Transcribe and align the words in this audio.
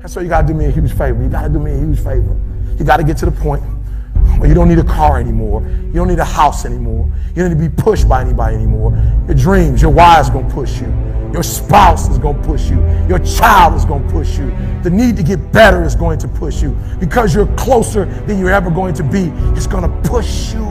And 0.00 0.10
so 0.10 0.20
you 0.20 0.28
got 0.28 0.42
to 0.42 0.46
do 0.46 0.54
me 0.54 0.64
a 0.64 0.70
huge 0.70 0.92
favor. 0.92 1.22
You 1.22 1.28
got 1.28 1.42
to 1.42 1.48
do 1.50 1.58
me 1.58 1.72
a 1.72 1.78
huge 1.78 1.98
favor. 1.98 2.38
You 2.78 2.84
got 2.84 2.96
to 2.96 3.04
get 3.04 3.18
to 3.18 3.26
the 3.26 3.32
point 3.32 3.62
where 4.38 4.48
you 4.48 4.54
don't 4.54 4.68
need 4.68 4.78
a 4.78 4.84
car 4.84 5.20
anymore. 5.20 5.60
You 5.62 5.92
don't 5.92 6.08
need 6.08 6.18
a 6.18 6.24
house 6.24 6.64
anymore. 6.64 7.12
You 7.28 7.42
don't 7.42 7.50
need 7.50 7.62
to 7.62 7.68
be 7.68 7.82
pushed 7.82 8.08
by 8.08 8.22
anybody 8.22 8.56
anymore. 8.56 8.92
Your 9.26 9.34
dreams, 9.34 9.82
your 9.82 9.90
wives 9.90 10.30
going 10.30 10.48
to 10.48 10.54
push 10.54 10.80
you. 10.80 10.86
Your 11.32 11.42
spouse 11.42 12.08
is 12.08 12.18
going 12.18 12.40
to 12.40 12.48
push 12.48 12.70
you. 12.70 12.80
Your 13.08 13.18
child 13.18 13.74
is 13.74 13.84
going 13.84 14.06
to 14.06 14.12
push 14.12 14.38
you. 14.38 14.50
The 14.82 14.90
need 14.90 15.16
to 15.16 15.22
get 15.22 15.52
better 15.52 15.84
is 15.84 15.94
going 15.94 16.18
to 16.20 16.28
push 16.28 16.62
you. 16.62 16.76
Because 16.98 17.34
you're 17.34 17.54
closer 17.56 18.06
than 18.06 18.38
you're 18.38 18.50
ever 18.50 18.70
going 18.70 18.94
to 18.94 19.02
be, 19.02 19.30
it's 19.54 19.66
going 19.66 19.84
to 19.84 20.10
push 20.10 20.54
you. 20.54 20.64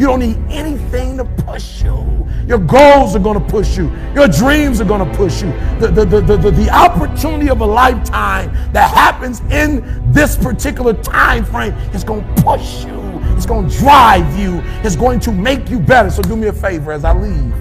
You 0.00 0.06
don't 0.06 0.20
need 0.20 0.38
anything 0.48 1.18
to 1.18 1.26
push 1.26 1.82
you. 1.82 2.26
Your 2.46 2.56
goals 2.56 3.14
are 3.14 3.18
going 3.18 3.38
to 3.38 3.46
push 3.46 3.76
you. 3.76 3.94
Your 4.14 4.28
dreams 4.28 4.80
are 4.80 4.86
going 4.86 5.06
to 5.06 5.14
push 5.14 5.42
you. 5.42 5.52
The, 5.78 5.88
the, 5.88 6.06
the, 6.06 6.38
the, 6.38 6.50
the 6.50 6.70
opportunity 6.70 7.50
of 7.50 7.60
a 7.60 7.66
lifetime 7.66 8.50
that 8.72 8.94
happens 8.94 9.40
in 9.50 10.10
this 10.10 10.38
particular 10.38 10.94
time 10.94 11.44
frame 11.44 11.74
is 11.92 12.02
going 12.02 12.24
to 12.34 12.42
push 12.42 12.86
you. 12.86 12.98
It's 13.36 13.44
going 13.44 13.68
to 13.68 13.76
drive 13.76 14.38
you. 14.38 14.62
It's 14.82 14.96
going 14.96 15.20
to 15.20 15.32
make 15.32 15.68
you 15.68 15.78
better. 15.78 16.10
So 16.10 16.22
do 16.22 16.34
me 16.34 16.46
a 16.46 16.52
favor 16.54 16.92
as 16.92 17.04
I 17.04 17.12
leave. 17.12 17.52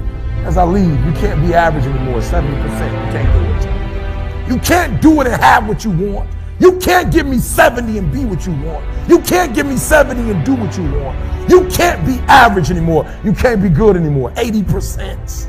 As 0.45 0.55
I 0.55 0.63
leave, 0.63 0.97
you 1.05 1.11
can't 1.19 1.45
be 1.45 1.53
average 1.53 1.83
anymore. 1.87 2.21
70%. 2.21 2.39
You 2.39 3.11
can't 3.11 3.33
do 3.33 3.69
it. 3.69 4.49
You 4.49 4.59
can't 4.61 5.01
do 5.01 5.19
it 5.19 5.27
and 5.27 5.41
have 5.43 5.67
what 5.67 5.83
you 5.83 5.91
want. 5.91 6.29
You 6.59 6.77
can't 6.79 7.11
give 7.11 7.25
me 7.25 7.37
70 7.37 7.97
and 7.97 8.11
be 8.11 8.25
what 8.25 8.45
you 8.45 8.53
want. 8.63 8.85
You 9.09 9.19
can't 9.19 9.55
give 9.55 9.65
me 9.65 9.77
70 9.77 10.29
and 10.29 10.45
do 10.45 10.55
what 10.55 10.77
you 10.77 10.83
want. 10.91 11.17
You 11.49 11.65
can't 11.69 12.05
be 12.05 12.19
average 12.27 12.69
anymore. 12.69 13.09
You 13.23 13.31
can't 13.31 13.61
be 13.61 13.69
good 13.69 13.95
anymore. 13.95 14.31
80%. 14.31 15.47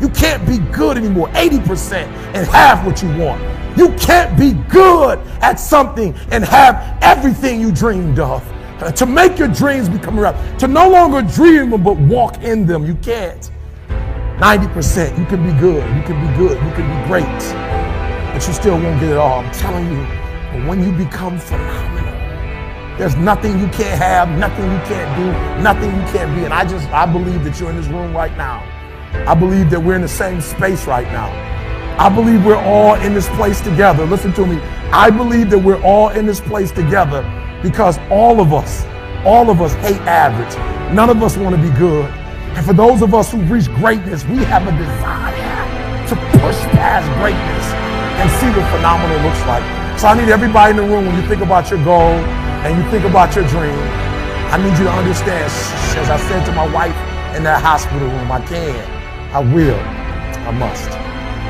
You 0.00 0.08
can't 0.08 0.44
be 0.46 0.58
good 0.72 0.96
anymore. 0.96 1.28
80% 1.28 1.92
and 2.34 2.46
have 2.48 2.84
what 2.84 3.02
you 3.02 3.08
want. 3.16 3.40
You 3.78 3.94
can't 3.96 4.36
be 4.36 4.54
good 4.68 5.20
at 5.40 5.60
something 5.60 6.12
and 6.32 6.44
have 6.44 6.98
everything 7.02 7.60
you 7.60 7.70
dreamed 7.70 8.18
of. 8.18 8.42
Uh, 8.82 8.90
to 8.92 9.06
make 9.06 9.38
your 9.38 9.48
dreams 9.48 9.88
become 9.88 10.18
real. 10.18 10.36
To 10.58 10.66
no 10.66 10.88
longer 10.88 11.22
dream 11.22 11.70
them 11.70 11.84
but 11.84 11.96
walk 11.96 12.42
in 12.42 12.66
them. 12.66 12.84
You 12.84 12.96
can't. 12.96 13.50
90%. 14.38 15.18
You 15.18 15.24
can 15.26 15.44
be 15.44 15.58
good. 15.60 15.84
You 15.96 16.02
can 16.02 16.26
be 16.26 16.36
good. 16.36 16.62
You 16.64 16.72
can 16.72 17.00
be 17.00 17.08
great. 17.08 18.34
But 18.34 18.46
you 18.46 18.52
still 18.52 18.80
won't 18.80 19.00
get 19.00 19.10
it 19.10 19.16
all. 19.16 19.40
I'm 19.40 19.52
telling 19.52 19.86
you. 19.86 20.17
But 20.52 20.66
when 20.66 20.82
you 20.82 20.92
become 20.92 21.38
phenomenal, 21.38 22.14
there's 22.98 23.16
nothing 23.16 23.58
you 23.60 23.68
can't 23.68 24.00
have, 24.00 24.28
nothing 24.38 24.64
you 24.64 24.78
can't 24.86 25.16
do, 25.16 25.62
nothing 25.62 25.90
you 25.94 26.02
can't 26.10 26.34
be. 26.34 26.44
And 26.44 26.54
I 26.54 26.64
just, 26.64 26.88
I 26.88 27.06
believe 27.06 27.44
that 27.44 27.60
you're 27.60 27.70
in 27.70 27.76
this 27.76 27.86
room 27.86 28.14
right 28.14 28.36
now. 28.36 28.64
I 29.30 29.34
believe 29.34 29.70
that 29.70 29.80
we're 29.80 29.94
in 29.94 30.02
the 30.02 30.08
same 30.08 30.40
space 30.40 30.86
right 30.86 31.06
now. 31.12 31.28
I 31.98 32.08
believe 32.08 32.44
we're 32.44 32.56
all 32.56 32.94
in 32.94 33.14
this 33.14 33.28
place 33.30 33.60
together. 33.60 34.06
Listen 34.06 34.32
to 34.34 34.46
me. 34.46 34.56
I 34.90 35.10
believe 35.10 35.50
that 35.50 35.58
we're 35.58 35.82
all 35.82 36.08
in 36.08 36.26
this 36.26 36.40
place 36.40 36.70
together 36.70 37.22
because 37.62 37.98
all 38.10 38.40
of 38.40 38.52
us, 38.52 38.84
all 39.24 39.50
of 39.50 39.60
us 39.60 39.74
hate 39.74 40.00
average. 40.02 40.56
None 40.94 41.10
of 41.10 41.22
us 41.22 41.36
want 41.36 41.54
to 41.54 41.62
be 41.62 41.70
good. 41.78 42.06
And 42.56 42.64
for 42.64 42.72
those 42.72 43.02
of 43.02 43.14
us 43.14 43.30
who 43.30 43.38
reach 43.42 43.66
greatness, 43.74 44.24
we 44.24 44.38
have 44.44 44.66
a 44.66 44.72
desire 44.72 46.06
to 46.08 46.16
push 46.38 46.56
past 46.74 47.06
greatness 47.20 47.66
and 48.18 48.30
see 48.40 48.48
what 48.58 48.68
phenomenal 48.74 49.20
looks 49.22 49.46
like. 49.46 49.77
So 49.98 50.06
I 50.06 50.14
need 50.14 50.30
everybody 50.30 50.70
in 50.70 50.76
the 50.76 50.86
room 50.86 51.06
when 51.06 51.16
you 51.20 51.26
think 51.26 51.42
about 51.42 51.70
your 51.74 51.82
goal 51.82 52.14
and 52.62 52.70
you 52.78 52.88
think 52.88 53.02
about 53.04 53.34
your 53.34 53.42
dream, 53.50 53.74
I 54.46 54.56
need 54.56 54.78
you 54.78 54.86
to 54.86 54.94
understand, 54.94 55.50
as 55.98 56.08
I 56.08 56.16
said 56.30 56.46
to 56.46 56.52
my 56.52 56.70
wife 56.72 56.94
in 57.34 57.42
that 57.42 57.58
hospital 57.60 58.06
room, 58.06 58.30
I 58.30 58.38
can, 58.46 58.78
I 59.34 59.42
will, 59.42 59.74
I 60.46 60.54
must. 60.54 60.86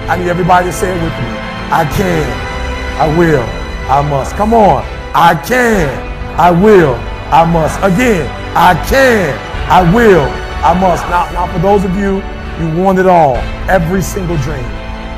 I 0.09 0.17
need 0.17 0.31
everybody 0.31 0.65
to 0.65 0.73
say 0.73 0.89
it 0.89 0.97
with 0.97 1.13
me. 1.13 1.29
I 1.69 1.85
can, 1.93 2.25
I 2.97 3.13
will, 3.21 3.45
I 3.85 4.01
must. 4.09 4.35
Come 4.37 4.55
on. 4.55 4.81
I 5.13 5.37
can, 5.45 5.93
I 6.41 6.51
will, 6.51 6.95
I 7.29 7.45
must. 7.45 7.77
Again, 7.85 8.25
I 8.57 8.73
can, 8.89 9.37
I 9.69 9.85
will, 9.93 10.25
I 10.65 10.73
must. 10.73 11.05
Now, 11.13 11.29
now 11.37 11.53
for 11.53 11.59
those 11.59 11.85
of 11.85 11.95
you, 12.01 12.25
you 12.65 12.83
want 12.83 12.99
it 12.99 13.05
all, 13.07 13.37
every 13.69 14.01
single 14.01 14.39
dream, 14.39 14.65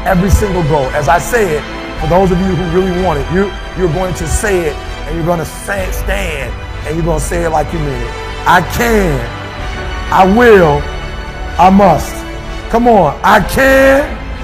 every 0.02 0.30
single 0.30 0.64
goal. 0.64 0.90
As 0.98 1.06
I 1.06 1.20
said, 1.20 1.62
for 2.00 2.08
those 2.08 2.32
of 2.32 2.38
you 2.40 2.56
who 2.56 2.64
really 2.72 3.02
want 3.04 3.20
it, 3.20 3.26
you, 3.32 3.52
you're 3.76 3.92
going 3.92 4.14
to 4.14 4.26
say 4.26 4.68
it 4.70 4.74
and 5.06 5.16
you're 5.16 5.26
going 5.26 5.38
to 5.38 5.44
say, 5.44 5.90
stand 5.92 6.52
and 6.86 6.96
you're 6.96 7.04
going 7.04 7.20
to 7.20 7.24
say 7.24 7.44
it 7.44 7.50
like 7.50 7.72
you 7.72 7.78
mean 7.78 8.00
it. 8.00 8.10
I 8.48 8.64
can, 8.72 9.20
I 10.08 10.24
will, 10.24 10.80
I 11.60 11.68
must. 11.68 12.08
Come 12.70 12.88
on. 12.88 13.20
I 13.22 13.40
can, 13.40 14.00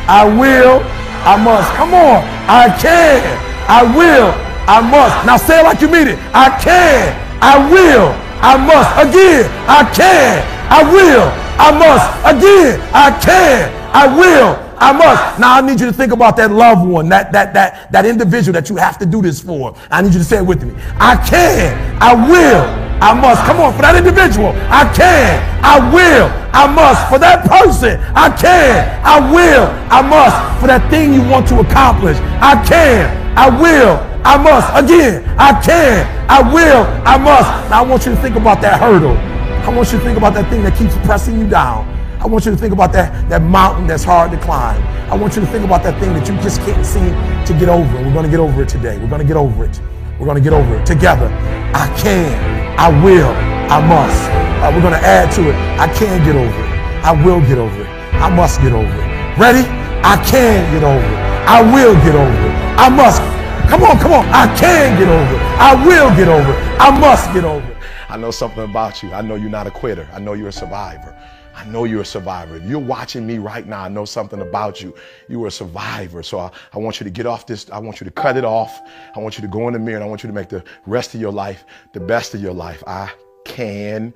I 0.06 0.26
will, 0.26 0.82
I 1.24 1.40
must. 1.40 1.72
Come 1.74 1.94
on. 1.94 2.22
I 2.44 2.68
can, 2.76 3.24
I 3.70 3.82
will, 3.96 4.34
I 4.68 4.82
must. 4.84 5.24
Now 5.24 5.36
say 5.38 5.60
it 5.60 5.64
like 5.64 5.80
you 5.80 5.88
mean 5.88 6.08
it. 6.08 6.18
I 6.34 6.50
can, 6.60 7.14
I 7.40 7.56
will, 7.72 8.12
I 8.44 8.58
must. 8.60 8.90
Again, 9.00 9.48
I 9.64 9.80
can, 9.96 10.44
I 10.68 10.82
will, 10.84 11.24
I 11.56 11.72
must. 11.72 12.06
Again, 12.36 12.80
I 12.92 13.10
can, 13.22 13.72
I 13.94 14.06
will, 14.12 14.65
I 14.78 14.92
must. 14.92 15.40
Now 15.40 15.56
I 15.56 15.60
need 15.60 15.80
you 15.80 15.86
to 15.86 15.92
think 15.92 16.12
about 16.12 16.36
that 16.36 16.50
loved 16.50 16.86
one, 16.86 17.08
that 17.08 17.32
that 17.32 17.54
that 17.54 17.90
that 17.92 18.04
individual 18.04 18.52
that 18.52 18.68
you 18.68 18.76
have 18.76 18.98
to 18.98 19.06
do 19.06 19.22
this 19.22 19.40
for. 19.40 19.74
I 19.90 20.02
need 20.02 20.12
you 20.12 20.18
to 20.18 20.24
say 20.24 20.38
it 20.38 20.46
with 20.46 20.62
me. 20.62 20.74
I 21.00 21.16
can, 21.26 21.72
I 22.00 22.12
will, 22.12 22.62
I 23.00 23.14
must. 23.18 23.42
Come 23.44 23.60
on, 23.60 23.72
for 23.72 23.82
that 23.82 23.96
individual, 23.96 24.52
I 24.68 24.84
can, 24.92 25.40
I 25.64 25.80
will, 25.92 26.28
I 26.52 26.66
must. 26.68 27.08
For 27.08 27.18
that 27.18 27.48
person, 27.48 28.00
I 28.14 28.28
can, 28.36 28.84
I 29.04 29.20
will, 29.32 29.66
I 29.88 30.02
must. 30.04 30.60
For 30.60 30.66
that 30.66 30.90
thing 30.90 31.14
you 31.14 31.22
want 31.28 31.48
to 31.48 31.60
accomplish, 31.60 32.18
I 32.44 32.60
can, 32.68 33.08
I 33.36 33.48
will, 33.48 33.96
I 34.24 34.36
must. 34.36 34.68
Again, 34.76 35.24
I 35.38 35.56
can, 35.64 36.04
I 36.28 36.42
will, 36.52 36.84
I 37.06 37.16
must. 37.16 37.70
Now 37.70 37.84
I 37.84 37.86
want 37.88 38.04
you 38.04 38.14
to 38.14 38.20
think 38.20 38.36
about 38.36 38.60
that 38.60 38.80
hurdle. 38.80 39.16
I 39.64 39.74
want 39.74 39.90
you 39.90 39.98
to 39.98 40.04
think 40.04 40.18
about 40.18 40.34
that 40.34 40.48
thing 40.50 40.62
that 40.62 40.76
keeps 40.76 40.94
pressing 41.06 41.40
you 41.40 41.48
down. 41.48 41.95
I 42.20 42.26
want 42.26 42.44
you 42.44 42.50
to 42.50 42.56
think 42.56 42.72
about 42.72 42.92
that, 42.92 43.28
that 43.28 43.42
mountain 43.42 43.86
that's 43.86 44.04
hard 44.04 44.30
to 44.32 44.38
climb. 44.38 44.82
I 45.10 45.14
want 45.14 45.36
you 45.36 45.42
to 45.42 45.46
think 45.46 45.64
about 45.64 45.82
that 45.84 46.00
thing 46.00 46.12
that 46.14 46.28
you 46.28 46.34
just 46.40 46.60
can't 46.62 46.84
seem 46.84 47.12
to 47.46 47.52
get 47.60 47.68
over. 47.68 47.94
We're 48.02 48.12
going 48.12 48.24
to 48.24 48.30
get 48.30 48.40
over 48.40 48.62
it 48.62 48.68
today. 48.68 48.98
We're 48.98 49.08
going 49.08 49.20
to 49.20 49.26
get 49.26 49.36
over 49.36 49.64
it. 49.64 49.80
We're 50.18 50.26
going 50.26 50.38
to 50.38 50.42
get 50.42 50.52
over 50.52 50.76
it 50.76 50.86
together. 50.86 51.28
I 51.76 51.86
can. 52.00 52.32
I 52.78 52.88
will. 53.04 53.30
I 53.70 53.84
must. 53.84 54.20
Uh, 54.64 54.72
we're 54.74 54.80
going 54.80 54.98
to 54.98 55.06
add 55.06 55.30
to 55.36 55.48
it. 55.48 55.54
I 55.78 55.92
can 55.92 56.24
get 56.24 56.34
over 56.34 56.48
it. 56.48 56.76
I 57.04 57.12
will 57.12 57.40
get 57.40 57.58
over 57.58 57.82
it. 57.82 57.88
I 58.16 58.34
must 58.34 58.60
get 58.60 58.72
over 58.72 58.88
it. 58.88 59.38
Ready? 59.38 59.68
I 60.02 60.16
can 60.24 60.64
get 60.72 60.82
over 60.82 61.04
it. 61.04 61.18
I 61.46 61.60
will 61.62 61.94
get 62.02 62.14
over 62.16 62.46
it. 62.48 62.56
I 62.80 62.88
must. 62.88 63.20
Come 63.68 63.82
on, 63.82 63.98
come 63.98 64.12
on. 64.12 64.24
I 64.30 64.46
can 64.56 64.98
get 64.98 65.08
over 65.08 65.34
it. 65.34 65.42
I 65.60 65.74
will 65.86 66.10
get 66.16 66.28
over 66.28 66.50
it. 66.50 66.80
I 66.80 66.98
must 66.98 67.32
get 67.34 67.44
over 67.44 67.70
it. 67.70 67.76
I 68.08 68.16
know 68.16 68.30
something 68.30 68.64
about 68.64 69.02
you. 69.02 69.12
I 69.12 69.20
know 69.20 69.34
you're 69.34 69.50
not 69.50 69.66
a 69.66 69.70
quitter. 69.70 70.08
I 70.12 70.18
know 70.18 70.32
you're 70.32 70.48
a 70.48 70.52
survivor. 70.52 71.14
I 71.56 71.64
know 71.64 71.84
you're 71.84 72.02
a 72.02 72.04
survivor. 72.04 72.56
If 72.56 72.64
you're 72.64 72.78
watching 72.78 73.26
me 73.26 73.38
right 73.38 73.66
now, 73.66 73.84
I 73.84 73.88
know 73.88 74.04
something 74.04 74.42
about 74.42 74.82
you. 74.82 74.94
You 75.26 75.42
are 75.44 75.46
a 75.46 75.50
survivor. 75.50 76.22
So 76.22 76.38
I, 76.38 76.50
I, 76.74 76.78
want 76.78 77.00
you 77.00 77.04
to 77.04 77.10
get 77.10 77.24
off 77.24 77.46
this. 77.46 77.70
I 77.70 77.78
want 77.78 77.98
you 77.98 78.04
to 78.04 78.10
cut 78.10 78.36
it 78.36 78.44
off. 78.44 78.78
I 79.16 79.20
want 79.20 79.38
you 79.38 79.42
to 79.42 79.48
go 79.48 79.66
in 79.66 79.72
the 79.72 79.78
mirror 79.78 79.96
and 79.96 80.04
I 80.04 80.06
want 80.06 80.22
you 80.22 80.26
to 80.26 80.34
make 80.34 80.50
the 80.50 80.62
rest 80.84 81.14
of 81.14 81.20
your 81.20 81.32
life 81.32 81.64
the 81.94 82.00
best 82.00 82.34
of 82.34 82.42
your 82.42 82.52
life. 82.52 82.84
I 82.86 83.10
can, 83.46 84.12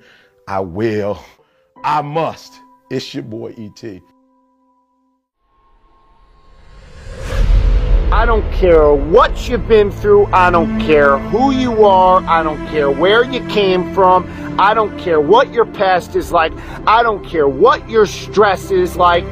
I 0.47 0.59
will, 0.59 1.19
I 1.83 2.03
must. 2.03 2.53
It's 2.91 3.11
your 3.15 3.23
boy 3.23 3.55
E.T. 3.57 4.01
I 8.13 8.25
don't 8.25 8.51
care 8.51 8.93
what 8.93 9.49
you've 9.49 9.67
been 9.67 9.89
through. 9.89 10.27
I 10.27 10.51
don't 10.51 10.79
care 10.79 11.17
who 11.17 11.51
you 11.51 11.85
are. 11.85 12.21
I 12.25 12.43
don't 12.43 12.67
care 12.67 12.91
where 12.91 13.23
you 13.23 13.43
came 13.47 13.93
from. 13.95 14.29
I 14.59 14.73
don't 14.73 14.97
care 14.99 15.19
what 15.19 15.51
your 15.51 15.65
past 15.65 16.15
is 16.15 16.31
like. 16.31 16.53
I 16.87 17.03
don't 17.03 17.25
care 17.25 17.47
what 17.47 17.89
your 17.89 18.05
stress 18.05 18.71
is 18.71 18.95
like. 18.95 19.23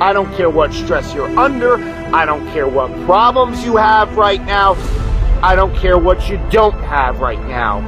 I 0.00 0.12
don't 0.12 0.32
care 0.34 0.50
what 0.50 0.72
stress 0.72 1.14
you're 1.14 1.38
under. 1.38 1.76
I 2.14 2.26
don't 2.26 2.46
care 2.52 2.68
what 2.68 2.90
problems 3.06 3.64
you 3.64 3.76
have 3.76 4.16
right 4.16 4.44
now. 4.44 4.74
I 5.42 5.54
don't 5.56 5.74
care 5.76 5.98
what 5.98 6.28
you 6.28 6.36
don't 6.50 6.78
have 6.84 7.20
right 7.20 7.42
now. 7.46 7.78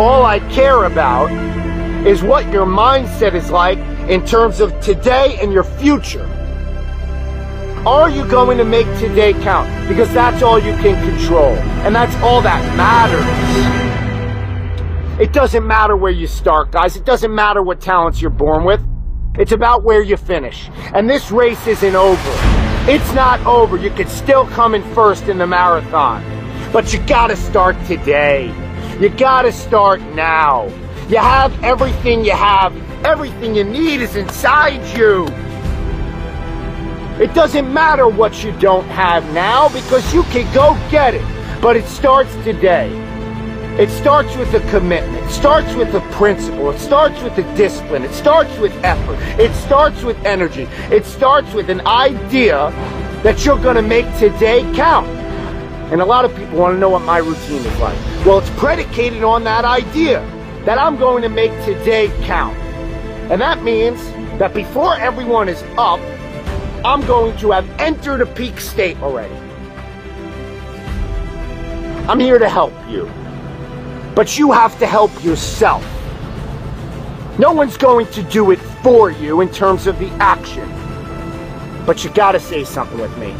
All 0.00 0.24
I 0.24 0.40
care 0.50 0.84
about 0.84 1.30
is 2.06 2.22
what 2.22 2.50
your 2.52 2.66
mindset 2.66 3.34
is 3.34 3.50
like 3.50 3.78
in 4.08 4.24
terms 4.26 4.60
of 4.60 4.78
today 4.80 5.38
and 5.40 5.52
your 5.52 5.64
future. 5.64 6.24
Are 7.86 8.10
you 8.10 8.26
going 8.26 8.58
to 8.58 8.64
make 8.64 8.86
today 8.98 9.32
count? 9.32 9.88
Because 9.88 10.12
that's 10.12 10.42
all 10.42 10.58
you 10.58 10.72
can 10.74 11.02
control. 11.08 11.54
And 11.84 11.94
that's 11.94 12.14
all 12.16 12.42
that 12.42 12.76
matters. 12.76 14.05
It 15.18 15.32
doesn't 15.32 15.66
matter 15.66 15.96
where 15.96 16.12
you 16.12 16.26
start, 16.26 16.72
guys. 16.72 16.94
It 16.94 17.06
doesn't 17.06 17.34
matter 17.34 17.62
what 17.62 17.80
talents 17.80 18.20
you're 18.20 18.30
born 18.30 18.64
with. 18.64 18.86
It's 19.38 19.52
about 19.52 19.82
where 19.82 20.02
you 20.02 20.18
finish. 20.18 20.68
And 20.92 21.08
this 21.08 21.30
race 21.30 21.66
isn't 21.66 21.96
over. 21.96 22.32
It's 22.86 23.14
not 23.14 23.40
over. 23.46 23.78
You 23.78 23.88
could 23.88 24.10
still 24.10 24.46
come 24.48 24.74
in 24.74 24.82
first 24.94 25.24
in 25.28 25.38
the 25.38 25.46
marathon. 25.46 26.22
But 26.70 26.92
you 26.92 26.98
gotta 27.06 27.34
start 27.34 27.76
today. 27.86 28.48
You 29.00 29.08
gotta 29.08 29.52
start 29.52 30.02
now. 30.14 30.66
You 31.08 31.16
have 31.16 31.64
everything 31.64 32.22
you 32.22 32.32
have. 32.32 32.76
Everything 33.02 33.54
you 33.54 33.64
need 33.64 34.02
is 34.02 34.16
inside 34.16 34.84
you. 34.94 35.24
It 37.24 37.32
doesn't 37.32 37.72
matter 37.72 38.06
what 38.06 38.44
you 38.44 38.52
don't 38.58 38.86
have 38.88 39.24
now 39.32 39.70
because 39.70 40.12
you 40.12 40.24
can 40.24 40.52
go 40.52 40.74
get 40.90 41.14
it. 41.14 41.24
But 41.62 41.78
it 41.78 41.86
starts 41.86 42.34
today. 42.44 43.05
It 43.78 43.90
starts 43.90 44.34
with 44.36 44.54
a 44.54 44.60
commitment. 44.70 45.22
It 45.22 45.30
starts 45.30 45.74
with 45.74 45.94
a 45.94 46.00
principle. 46.12 46.70
It 46.70 46.78
starts 46.78 47.22
with 47.22 47.36
a 47.36 47.56
discipline. 47.58 48.04
It 48.04 48.12
starts 48.14 48.56
with 48.56 48.72
effort. 48.82 49.18
It 49.38 49.54
starts 49.54 50.02
with 50.02 50.16
energy. 50.24 50.62
It 50.90 51.04
starts 51.04 51.52
with 51.52 51.68
an 51.68 51.86
idea 51.86 52.70
that 53.22 53.44
you're 53.44 53.60
going 53.60 53.76
to 53.76 53.82
make 53.82 54.06
today 54.18 54.62
count. 54.74 55.06
And 55.92 56.00
a 56.00 56.06
lot 56.06 56.24
of 56.24 56.34
people 56.34 56.58
want 56.58 56.74
to 56.74 56.78
know 56.78 56.88
what 56.88 57.02
my 57.02 57.18
routine 57.18 57.60
is 57.66 57.78
like. 57.78 57.98
Well, 58.24 58.38
it's 58.38 58.48
predicated 58.58 59.22
on 59.22 59.44
that 59.44 59.66
idea 59.66 60.20
that 60.64 60.78
I'm 60.78 60.96
going 60.96 61.20
to 61.20 61.28
make 61.28 61.52
today 61.66 62.10
count. 62.22 62.56
And 63.30 63.38
that 63.42 63.62
means 63.62 64.02
that 64.38 64.54
before 64.54 64.96
everyone 64.96 65.50
is 65.50 65.62
up, 65.76 66.00
I'm 66.82 67.06
going 67.06 67.36
to 67.40 67.50
have 67.50 67.68
entered 67.78 68.22
a 68.22 68.26
peak 68.26 68.58
state 68.58 68.96
already. 69.02 69.34
I'm 72.08 72.20
here 72.20 72.38
to 72.38 72.48
help 72.48 72.72
you. 72.88 73.12
But 74.16 74.38
you 74.38 74.50
have 74.50 74.78
to 74.78 74.86
help 74.86 75.12
yourself. 75.22 75.84
No 77.38 77.52
one's 77.52 77.76
going 77.76 78.06
to 78.12 78.22
do 78.22 78.50
it 78.50 78.58
for 78.82 79.10
you 79.10 79.42
in 79.42 79.50
terms 79.50 79.86
of 79.86 79.98
the 79.98 80.08
action. 80.14 80.66
But 81.84 82.02
you 82.02 82.08
gotta 82.10 82.40
say 82.40 82.64
something 82.64 82.98
with 82.98 83.14
me. 83.18 83.32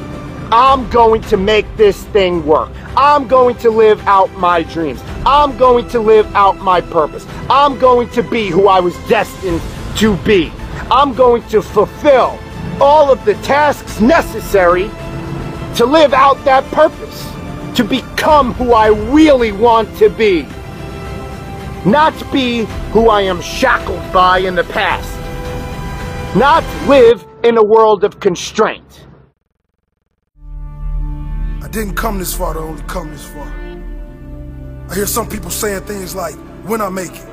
I'm 0.52 0.88
going 0.90 1.22
to 1.22 1.38
make 1.38 1.66
this 1.78 2.04
thing 2.04 2.44
work. 2.44 2.70
I'm 2.94 3.26
going 3.26 3.56
to 3.56 3.70
live 3.70 4.06
out 4.06 4.30
my 4.34 4.62
dreams. 4.64 5.00
I'm 5.24 5.56
going 5.56 5.88
to 5.88 5.98
live 5.98 6.26
out 6.34 6.58
my 6.58 6.82
purpose. 6.82 7.26
I'm 7.48 7.78
going 7.78 8.10
to 8.10 8.22
be 8.22 8.48
who 8.48 8.68
I 8.68 8.78
was 8.78 8.94
destined 9.08 9.62
to 9.96 10.14
be. 10.18 10.52
I'm 10.90 11.14
going 11.14 11.42
to 11.48 11.62
fulfill 11.62 12.38
all 12.80 13.10
of 13.10 13.24
the 13.24 13.34
tasks 13.36 14.00
necessary 14.00 14.90
to 15.76 15.86
live 15.86 16.12
out 16.12 16.44
that 16.44 16.64
purpose, 16.70 17.26
to 17.76 17.82
become 17.82 18.52
who 18.52 18.72
I 18.72 18.88
really 18.88 19.52
want 19.52 19.96
to 19.96 20.10
be, 20.10 20.46
not 21.86 22.12
be 22.32 22.64
who 22.90 23.08
I 23.08 23.22
am 23.22 23.40
shackled 23.40 24.12
by 24.12 24.38
in 24.38 24.56
the 24.56 24.64
past, 24.64 25.08
not 26.36 26.64
live 26.88 27.24
in 27.44 27.56
a 27.56 27.62
world 27.62 28.02
of 28.02 28.18
constraint. 28.18 29.06
I 31.62 31.68
didn't 31.70 31.94
come 31.94 32.18
this 32.18 32.34
far 32.34 32.54
to 32.54 32.60
only 32.60 32.82
come 32.88 33.12
this 33.12 33.24
far. 33.24 33.46
I 34.90 34.96
hear 34.96 35.06
some 35.06 35.28
people 35.28 35.48
saying 35.48 35.82
things 35.82 36.12
like, 36.16 36.34
when 36.64 36.80
I 36.80 36.88
make 36.88 37.12
it, 37.12 37.28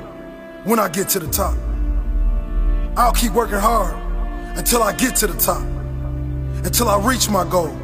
when 0.62 0.78
I 0.78 0.88
get 0.88 1.08
to 1.10 1.18
the 1.18 1.30
top. 1.32 1.56
I'll 2.96 3.12
keep 3.12 3.32
working 3.32 3.58
hard 3.58 3.92
until 4.56 4.84
I 4.84 4.92
get 4.92 5.16
to 5.16 5.26
the 5.26 5.36
top, 5.36 5.62
until 6.64 6.88
I 6.88 7.04
reach 7.04 7.28
my 7.28 7.44
goal. 7.50 7.76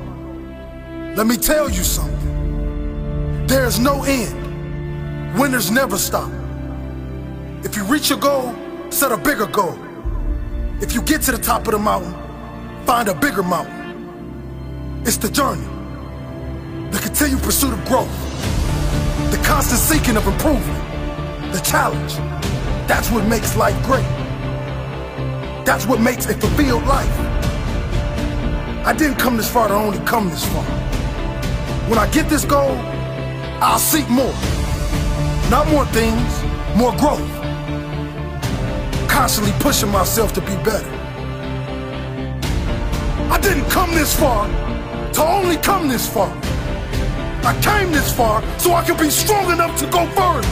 Let 1.16 1.26
me 1.26 1.36
tell 1.36 1.68
you 1.68 1.82
something. 1.82 3.46
There 3.48 3.66
is 3.66 3.80
no 3.80 4.04
end. 4.04 5.36
Winners 5.36 5.72
never 5.72 5.98
stop. 5.98 6.30
If 7.62 7.76
you 7.76 7.84
reach 7.84 8.08
your 8.08 8.18
goal, 8.18 8.54
set 8.88 9.12
a 9.12 9.18
bigger 9.18 9.46
goal. 9.46 9.78
If 10.80 10.94
you 10.94 11.02
get 11.02 11.20
to 11.22 11.32
the 11.32 11.38
top 11.38 11.66
of 11.66 11.72
the 11.72 11.78
mountain, 11.78 12.14
find 12.86 13.06
a 13.08 13.14
bigger 13.14 13.42
mountain. 13.42 15.02
It's 15.04 15.18
the 15.18 15.30
journey, 15.30 15.66
the 16.90 16.98
continued 16.98 17.42
pursuit 17.42 17.74
of 17.74 17.84
growth, 17.84 18.10
the 19.30 19.36
constant 19.44 19.80
seeking 19.80 20.16
of 20.16 20.26
improvement, 20.26 21.52
the 21.52 21.60
challenge. 21.60 22.14
That's 22.88 23.10
what 23.10 23.26
makes 23.26 23.54
life 23.56 23.76
great. 23.84 24.08
That's 25.66 25.86
what 25.86 26.00
makes 26.00 26.24
a 26.26 26.34
fulfilled 26.34 26.86
life. 26.86 27.18
I 28.86 28.94
didn't 28.96 29.16
come 29.18 29.36
this 29.36 29.50
far 29.50 29.68
to 29.68 29.74
only 29.74 29.98
come 30.06 30.30
this 30.30 30.46
far. 30.46 30.64
When 31.90 31.98
I 31.98 32.08
get 32.10 32.30
this 32.30 32.46
goal, 32.46 32.74
I'll 33.60 33.78
seek 33.78 34.08
more. 34.08 34.34
Not 35.50 35.68
more 35.68 35.84
things, 35.86 36.42
more 36.74 36.96
growth. 36.96 37.39
Constantly 39.20 39.52
pushing 39.60 39.90
myself 39.90 40.32
to 40.32 40.40
be 40.40 40.56
better. 40.64 40.90
I 43.30 43.38
didn't 43.42 43.68
come 43.68 43.94
this 43.94 44.18
far 44.18 44.48
to 45.12 45.22
only 45.22 45.58
come 45.58 45.88
this 45.88 46.08
far. 46.08 46.32
I 47.44 47.52
came 47.60 47.92
this 47.92 48.10
far 48.16 48.42
so 48.58 48.72
I 48.72 48.82
could 48.82 48.96
be 48.96 49.10
strong 49.10 49.52
enough 49.52 49.78
to 49.80 49.86
go 49.88 50.06
further. 50.16 50.48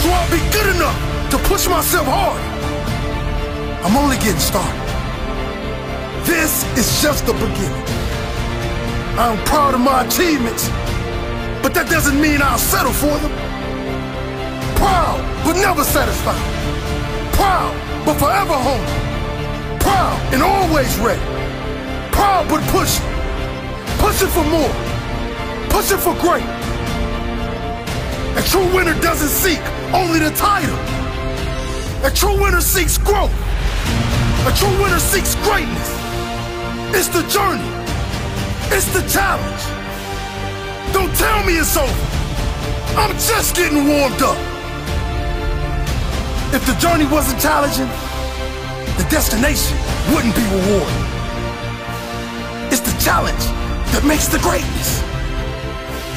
So 0.00 0.08
I'll 0.08 0.30
be 0.30 0.40
good 0.56 0.74
enough 0.74 0.98
to 1.32 1.38
push 1.50 1.68
myself 1.68 2.06
hard. 2.08 2.40
I'm 3.84 3.94
only 3.98 4.16
getting 4.16 4.40
started. 4.40 4.80
This 6.24 6.64
is 6.78 7.02
just 7.02 7.26
the 7.26 7.34
beginning. 7.34 7.84
I'm 9.18 9.36
proud 9.44 9.74
of 9.74 9.80
my 9.80 10.06
achievements, 10.06 10.70
but 11.62 11.74
that 11.74 11.88
doesn't 11.90 12.18
mean 12.18 12.40
I'll 12.40 12.56
settle 12.56 12.94
for 12.94 13.18
them. 13.18 13.43
Proud, 14.84 15.18
but 15.44 15.56
never 15.56 15.82
satisfied. 15.82 16.44
Proud, 17.32 17.72
but 18.04 18.16
forever 18.20 18.52
hungry. 18.52 19.78
Proud 19.80 20.34
and 20.34 20.42
always 20.42 20.92
ready. 20.98 21.24
Proud, 22.12 22.46
but 22.50 22.60
pushing. 22.68 23.08
Pushing 24.04 24.28
for 24.28 24.44
more. 24.44 24.74
Pushing 25.72 25.96
for 25.96 26.14
great. 26.20 26.44
A 28.36 28.42
true 28.50 28.68
winner 28.76 28.92
doesn't 29.00 29.32
seek 29.32 29.62
only 29.94 30.18
the 30.18 30.32
title. 30.36 30.78
A 32.04 32.10
true 32.10 32.36
winner 32.38 32.60
seeks 32.60 32.98
growth. 32.98 33.32
A 34.44 34.52
true 34.52 34.76
winner 34.82 35.00
seeks 35.00 35.34
greatness. 35.46 35.90
It's 36.92 37.08
the 37.08 37.24
journey. 37.32 37.70
It's 38.68 38.88
the 38.92 39.00
challenge. 39.08 39.64
Don't 40.92 41.14
tell 41.16 41.42
me 41.46 41.56
it's 41.56 41.74
over. 41.74 42.06
I'm 43.00 43.12
just 43.12 43.56
getting 43.56 43.88
warmed 43.88 44.20
up. 44.20 44.53
If 46.54 46.64
the 46.66 46.74
journey 46.78 47.04
wasn't 47.10 47.42
challenging, 47.42 47.90
the 48.94 49.02
destination 49.10 49.74
wouldn't 50.14 50.38
be 50.38 50.46
rewarding. 50.54 51.02
It's 52.70 52.78
the 52.78 52.94
challenge 53.02 53.42
that 53.90 54.06
makes 54.06 54.30
the 54.30 54.38
greatness. 54.38 55.02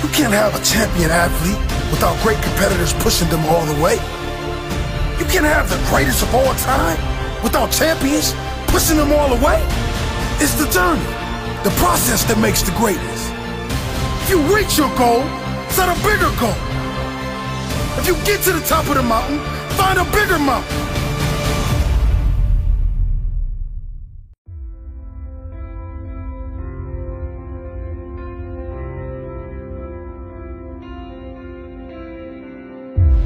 You 0.05 0.09
can't 0.13 0.37
have 0.37 0.53
a 0.53 0.61
champion 0.61 1.09
athlete 1.09 1.57
without 1.89 2.13
great 2.21 2.37
competitors 2.45 2.93
pushing 3.01 3.25
them 3.33 3.41
all 3.49 3.65
the 3.65 3.81
way. 3.81 3.97
You 5.17 5.25
can't 5.25 5.49
have 5.49 5.73
the 5.73 5.81
greatest 5.89 6.21
of 6.21 6.29
all 6.29 6.53
time 6.61 7.01
without 7.41 7.73
champions 7.73 8.37
pushing 8.69 9.01
them 9.01 9.09
all 9.17 9.33
away. 9.33 9.57
It's 10.37 10.53
the 10.53 10.69
journey, 10.69 11.01
the 11.65 11.73
process 11.81 12.21
that 12.29 12.37
makes 12.37 12.61
the 12.61 12.77
greatness. 12.77 13.25
If 14.21 14.37
you 14.37 14.39
reach 14.53 14.77
your 14.77 14.93
goal, 14.93 15.25
set 15.73 15.89
a 15.89 15.97
bigger 16.05 16.29
goal. 16.37 16.53
If 17.97 18.05
you 18.05 18.13
get 18.21 18.45
to 18.45 18.53
the 18.53 18.61
top 18.69 18.85
of 18.85 19.01
the 19.01 19.03
mountain, 19.03 19.41
find 19.77 19.99
a 19.99 20.03
bigger. 20.11 20.27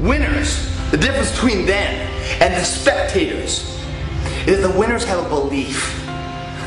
Winners, 0.02 0.90
the 0.90 0.96
difference 0.96 1.30
between 1.32 1.64
them 1.64 1.94
and 2.40 2.54
the 2.54 2.64
spectators 2.64 3.80
is 4.46 4.60
that 4.60 4.68
the 4.72 4.78
winners 4.78 5.04
have 5.04 5.24
a 5.24 5.28
belief 5.28 5.96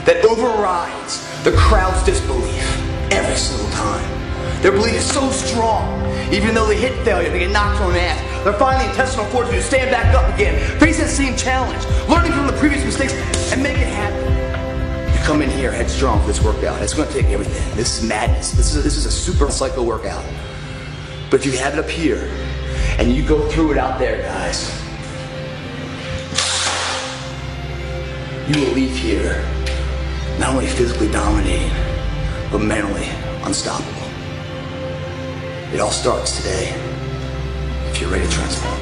that 0.05 0.23
overrides 0.25 1.43
the 1.43 1.51
crowd's 1.51 2.03
disbelief 2.05 3.11
every 3.11 3.35
single 3.35 3.69
time. 3.71 4.24
Their 4.61 4.71
belief 4.71 4.95
is 4.95 5.05
so 5.05 5.29
strong, 5.31 6.01
even 6.33 6.55
though 6.55 6.65
they 6.67 6.77
hit 6.77 6.93
failure, 7.05 7.29
they 7.29 7.39
get 7.39 7.51
knocked 7.51 7.81
on 7.81 7.93
the 7.93 8.01
ass. 8.01 8.43
They're 8.43 8.53
finding 8.53 8.87
the 8.87 8.91
intestinal 8.91 9.25
fortitude 9.27 9.61
to 9.61 9.63
stand 9.63 9.91
back 9.91 10.13
up 10.15 10.33
again, 10.33 10.55
face 10.79 10.97
that 10.99 11.09
same 11.09 11.35
challenge, 11.35 11.83
learning 12.09 12.31
from 12.31 12.47
the 12.47 12.53
previous 12.53 12.83
mistakes, 12.83 13.13
and 13.51 13.61
make 13.61 13.77
it 13.77 13.87
happen. 13.87 15.13
You 15.13 15.19
come 15.25 15.41
in 15.41 15.49
here 15.49 15.71
headstrong 15.71 16.21
for 16.21 16.27
this 16.27 16.41
workout. 16.41 16.81
It's 16.81 16.93
going 16.93 17.07
to 17.07 17.13
take 17.13 17.31
everything. 17.31 17.75
This 17.75 18.01
is 18.01 18.07
madness. 18.07 18.51
This 18.51 18.71
is 18.71 18.77
a, 18.77 18.81
this 18.81 18.97
is 18.97 19.05
a 19.05 19.11
super 19.11 19.49
cycle 19.51 19.85
workout. 19.85 20.25
But 21.29 21.39
if 21.39 21.45
you 21.45 21.59
have 21.59 21.73
it 21.73 21.79
up 21.79 21.89
here, 21.89 22.29
and 22.97 23.11
you 23.11 23.23
go 23.27 23.49
through 23.49 23.73
it 23.73 23.77
out 23.77 23.99
there, 23.99 24.21
guys, 24.21 24.71
you 28.47 28.63
will 28.63 28.73
leave 28.73 28.95
here 28.95 29.43
not 30.39 30.49
only 30.49 30.67
physically 30.67 31.11
dominating, 31.11 31.71
but 32.51 32.59
mentally 32.59 33.09
unstoppable. 33.43 33.94
It 35.75 35.81
all 35.81 35.91
starts 35.91 36.37
today 36.37 36.71
if 37.89 37.99
you're 37.99 38.09
ready 38.09 38.23
to 38.25 38.31
transform. 38.31 38.79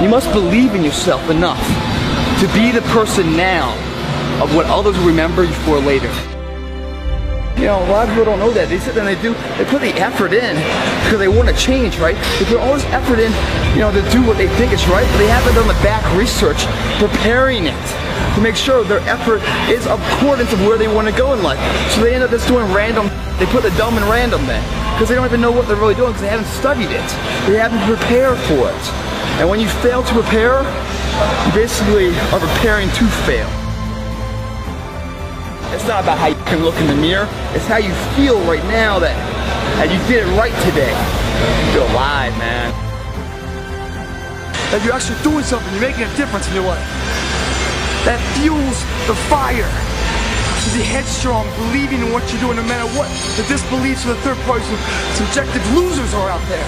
You 0.00 0.08
must 0.08 0.30
believe 0.32 0.76
in 0.76 0.84
yourself 0.84 1.28
enough 1.28 1.58
to 2.38 2.46
be 2.54 2.70
the 2.70 2.82
person 2.94 3.36
now 3.36 3.74
of 4.40 4.54
what 4.54 4.66
others 4.66 4.96
will 4.98 5.08
remember 5.08 5.42
you 5.42 5.52
for 5.66 5.80
later. 5.80 6.06
You 7.58 7.66
know, 7.66 7.82
a 7.82 7.90
lot 7.90 8.06
of 8.06 8.14
people 8.14 8.26
don't 8.26 8.38
know 8.38 8.52
that. 8.52 8.68
They 8.68 8.78
sit 8.78 8.96
and 8.96 9.08
they 9.08 9.20
do, 9.20 9.34
they 9.58 9.64
put 9.64 9.80
the 9.80 9.90
effort 9.98 10.32
in 10.32 10.54
because 11.02 11.18
they 11.18 11.26
want 11.26 11.48
to 11.48 11.56
change, 11.56 11.98
right? 11.98 12.14
They 12.38 12.46
put 12.46 12.60
all 12.60 12.74
this 12.74 12.86
effort 12.94 13.18
in, 13.18 13.34
you 13.74 13.82
know, 13.82 13.90
to 13.90 14.08
do 14.14 14.22
what 14.22 14.38
they 14.38 14.46
think 14.54 14.70
is 14.70 14.86
right, 14.86 15.02
but 15.10 15.18
they 15.18 15.26
haven't 15.26 15.58
done 15.58 15.66
the 15.66 15.82
back 15.82 16.06
research 16.14 16.62
preparing 17.02 17.66
it. 17.66 17.84
to 18.34 18.40
make 18.40 18.56
sure 18.56 18.82
their 18.84 19.00
effort 19.00 19.42
is 19.70 19.86
accordance 19.86 20.52
of 20.52 20.60
where 20.62 20.76
they 20.76 20.88
want 20.88 21.08
to 21.08 21.14
go 21.16 21.32
in 21.32 21.42
life. 21.42 21.58
So 21.92 22.02
they 22.02 22.14
end 22.14 22.22
up 22.24 22.30
just 22.30 22.48
doing 22.48 22.70
random, 22.72 23.06
they 23.38 23.46
put 23.46 23.62
the 23.62 23.74
dumb 23.74 23.96
and 23.98 24.06
random 24.06 24.46
there 24.46 24.62
Because 24.94 25.08
they 25.08 25.16
don't 25.16 25.26
even 25.26 25.40
know 25.40 25.50
what 25.50 25.66
they're 25.66 25.76
really 25.76 25.96
doing 25.96 26.12
because 26.12 26.22
they 26.22 26.30
haven't 26.30 26.46
studied 26.54 26.90
it. 26.94 27.08
They 27.50 27.58
haven't 27.58 27.82
prepared 27.82 28.38
for 28.46 28.70
it. 28.70 28.84
And 29.42 29.50
when 29.50 29.58
you 29.58 29.68
fail 29.82 30.04
to 30.04 30.12
prepare, 30.14 30.62
you 30.62 31.50
basically 31.52 32.14
are 32.30 32.38
preparing 32.38 32.88
to 32.94 33.04
fail. 33.26 33.50
It's 35.74 35.86
not 35.90 36.06
about 36.06 36.18
how 36.18 36.28
you 36.28 36.38
can 36.46 36.62
look 36.62 36.76
in 36.76 36.86
the 36.86 36.94
mirror, 36.94 37.26
it's 37.50 37.66
how 37.66 37.78
you 37.78 37.92
feel 38.14 38.38
right 38.46 38.62
now 38.70 39.00
that, 39.00 39.18
that 39.82 39.90
you 39.90 39.98
did 40.06 40.22
it 40.22 40.30
right 40.38 40.54
today. 40.62 40.94
You 40.94 41.66
feel 41.74 41.90
alive, 41.90 42.30
man. 42.38 42.70
That 44.70 44.84
you're 44.84 44.94
actually 44.94 45.18
doing 45.26 45.42
something, 45.42 45.66
you're 45.74 45.82
making 45.82 46.04
a 46.06 46.16
difference 46.16 46.46
in 46.46 46.54
your 46.54 46.64
life. 46.70 46.86
That 48.06 48.22
fuels 48.38 48.78
the 49.10 49.18
fire. 49.26 49.83
To 50.64 50.70
be 50.72 50.82
headstrong, 50.82 51.44
believing 51.56 52.00
in 52.00 52.10
what 52.10 52.24
you're 52.32 52.40
doing 52.40 52.56
no 52.56 52.64
matter 52.64 52.88
what 52.96 53.08
the 53.36 53.44
disbeliefs 53.46 54.06
of 54.06 54.16
the 54.16 54.22
third 54.22 54.38
party 54.48 54.64
subjective 55.12 55.62
losers 55.74 56.14
are 56.14 56.30
out 56.30 56.40
there. 56.48 56.64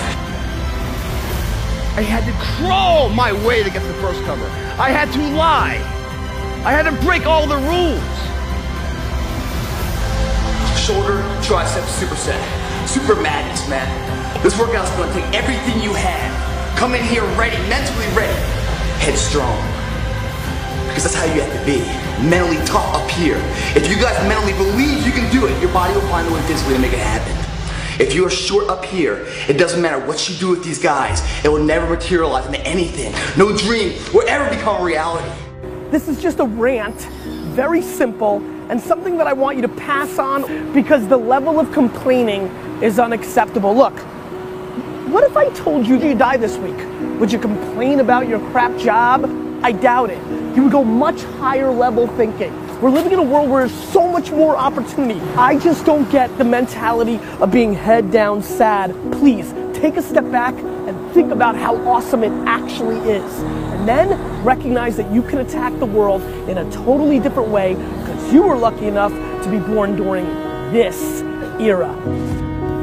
I 1.97 2.03
had 2.03 2.27
to 2.29 2.33
crawl 2.61 3.09
my 3.09 3.33
way 3.33 3.63
to 3.63 3.71
get 3.71 3.83
the 3.83 3.95
first 3.95 4.23
cover. 4.25 4.45
I 4.79 4.91
had 4.91 5.11
to 5.15 5.23
lie. 5.35 5.81
I 6.63 6.73
had 6.73 6.83
to 6.85 6.93
break 7.07 7.25
all 7.25 7.47
the 7.47 7.57
rules. 7.57 8.05
Shoulder, 10.77 11.25
tricep, 11.41 11.89
superset. 11.97 12.37
Super 12.87 13.17
madness, 13.21 13.67
man. 13.67 13.89
This 14.43 14.59
workout's 14.59 14.91
gonna 14.91 15.13
take 15.15 15.25
everything 15.33 15.81
you 15.83 15.95
have. 15.95 16.77
Come 16.77 16.95
in 16.95 17.03
here 17.03 17.25
ready, 17.35 17.57
mentally 17.69 18.07
ready. 18.15 18.39
Headstrong. 19.01 19.76
Because 20.97 21.13
that's 21.13 21.27
how 21.27 21.35
you 21.35 21.43
have 21.43 21.53
to 21.53 21.67
be. 21.67 21.81
Mentally 22.27 22.57
tough 22.65 22.95
up 22.95 23.11
here. 23.11 23.37
If 23.77 23.87
you 23.87 23.97
guys 23.97 24.17
mentally 24.27 24.55
believe 24.55 25.05
you 25.05 25.13
can 25.13 25.31
do 25.31 25.45
it, 25.45 25.61
your 25.61 25.71
body 25.71 25.93
will 25.93 26.09
find 26.09 26.27
a 26.27 26.33
way 26.33 26.41
physically 26.47 26.73
to 26.73 26.81
make 26.81 26.95
it 26.95 27.01
happen. 27.01 27.37
If 28.01 28.15
you 28.15 28.25
are 28.25 28.31
short 28.31 28.71
up 28.71 28.83
here, 28.83 29.27
it 29.47 29.59
doesn't 29.59 29.83
matter 29.83 29.99
what 30.07 30.27
you 30.27 30.35
do 30.37 30.49
with 30.49 30.65
these 30.65 30.79
guys, 30.79 31.21
it 31.45 31.51
will 31.51 31.63
never 31.63 31.87
materialize 31.87 32.47
into 32.47 32.61
anything. 32.61 33.13
No 33.37 33.55
dream 33.55 33.93
will 34.15 34.27
ever 34.27 34.49
become 34.49 34.81
a 34.81 34.85
reality. 34.85 35.31
This 35.91 36.09
is 36.09 36.23
just 36.23 36.39
a 36.39 36.47
rant, 36.47 36.99
very 37.53 37.83
simple, 37.83 38.39
and 38.71 38.81
something 38.81 39.19
that 39.19 39.27
I 39.27 39.35
want 39.35 39.57
you 39.57 39.63
to 39.63 39.69
pass 39.69 40.19
on 40.19 40.73
because 40.73 41.07
the 41.09 41.19
level 41.19 41.61
of 41.61 41.71
complaining 41.73 42.45
is 42.83 42.99
unacceptable. 42.99 43.77
Look, 43.77 43.99
what 45.13 45.25
if 45.25 45.37
I 45.37 45.51
told 45.51 45.87
you 45.87 45.99
you 45.99 46.15
die 46.15 46.39
this 46.39 46.57
week? 46.57 46.79
Would 47.21 47.31
you 47.31 47.39
complain 47.39 48.01
about 48.01 48.29
your 48.29 48.41
crap 48.51 48.75
job? 48.79 49.46
I 49.67 49.73
doubt 49.73 50.11
it. 50.11 50.23
You 50.57 50.63
would 50.63 50.71
go 50.71 50.85
much 50.85 51.21
higher 51.41 51.73
level 51.73 52.07
thinking. 52.07 52.55
We're 52.81 52.91
living 52.91 53.11
in 53.11 53.19
a 53.19 53.23
world 53.25 53.51
where 53.51 53.67
there's 53.67 53.89
so 53.91 54.07
much 54.07 54.31
more 54.31 54.57
opportunity. 54.57 55.21
I 55.35 55.59
just 55.59 55.85
don't 55.85 56.09
get 56.09 56.39
the 56.39 56.45
mentality 56.45 57.19
of 57.41 57.51
being 57.51 57.75
head 57.75 58.13
down 58.13 58.45
sad. 58.45 58.93
Please 59.11 59.53
take 59.77 59.97
a 59.97 60.03
step 60.03 60.31
back 60.31 60.55
and 60.55 61.13
think 61.13 61.33
about 61.33 61.57
how 61.57 61.75
awesome 61.85 62.23
it 62.23 62.31
actually 62.47 62.99
is. 63.11 63.43
And 63.43 63.89
then 63.89 64.45
recognize 64.45 64.97
that 64.99 65.13
you 65.13 65.21
can 65.21 65.39
attack 65.39 65.77
the 65.81 65.87
world 65.87 66.23
in 66.49 66.59
a 66.59 66.71
totally 66.71 67.19
different 67.19 67.49
way 67.49 67.75
because 67.75 68.33
you 68.33 68.45
were 68.45 68.57
lucky 68.57 68.87
enough 68.87 69.11
to 69.43 69.51
be 69.51 69.59
born 69.59 69.97
during 69.97 70.27
this 70.73 71.23
era. 71.61 71.93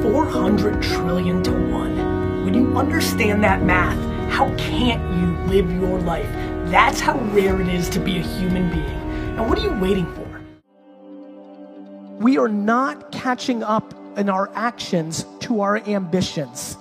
400 0.01 0.83
trillion 0.83 1.41
to 1.43 1.51
one. 1.71 2.43
When 2.43 2.53
you 2.53 2.77
understand 2.77 3.41
that 3.45 3.63
math, 3.63 3.97
how 4.29 4.53
can't 4.57 5.01
you 5.17 5.45
live 5.45 5.71
your 5.71 5.97
life? 6.01 6.52
That's 6.73 6.99
how 6.99 7.19
rare 7.35 7.61
it 7.61 7.67
is 7.67 7.87
to 7.89 7.99
be 7.99 8.17
a 8.17 8.21
human 8.23 8.67
being. 8.71 8.83
And 9.37 9.47
what 9.47 9.59
are 9.59 9.61
you 9.61 9.79
waiting 9.79 10.11
for? 10.15 10.41
We 12.17 12.39
are 12.39 12.47
not 12.47 13.11
catching 13.11 13.61
up 13.61 13.93
in 14.17 14.27
our 14.27 14.49
actions 14.55 15.27
to 15.41 15.61
our 15.61 15.77
ambitions. 15.87 16.75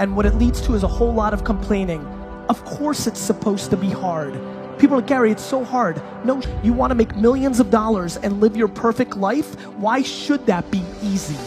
And 0.00 0.16
what 0.16 0.26
it 0.26 0.34
leads 0.34 0.60
to 0.62 0.74
is 0.74 0.82
a 0.82 0.88
whole 0.88 1.14
lot 1.14 1.32
of 1.32 1.44
complaining. 1.44 2.04
Of 2.48 2.64
course, 2.64 3.06
it's 3.06 3.20
supposed 3.20 3.70
to 3.70 3.76
be 3.76 3.90
hard. 3.90 4.32
People 4.80 4.96
are 4.96 5.02
like, 5.02 5.06
Gary, 5.06 5.30
it's 5.30 5.44
so 5.44 5.62
hard. 5.62 6.02
No, 6.24 6.42
you 6.64 6.72
want 6.72 6.90
to 6.90 6.96
make 6.96 7.14
millions 7.14 7.60
of 7.60 7.70
dollars 7.70 8.16
and 8.16 8.40
live 8.40 8.56
your 8.56 8.66
perfect 8.66 9.16
life? 9.16 9.54
Why 9.76 10.02
should 10.02 10.46
that 10.46 10.68
be 10.72 10.82
easy? 11.00 11.38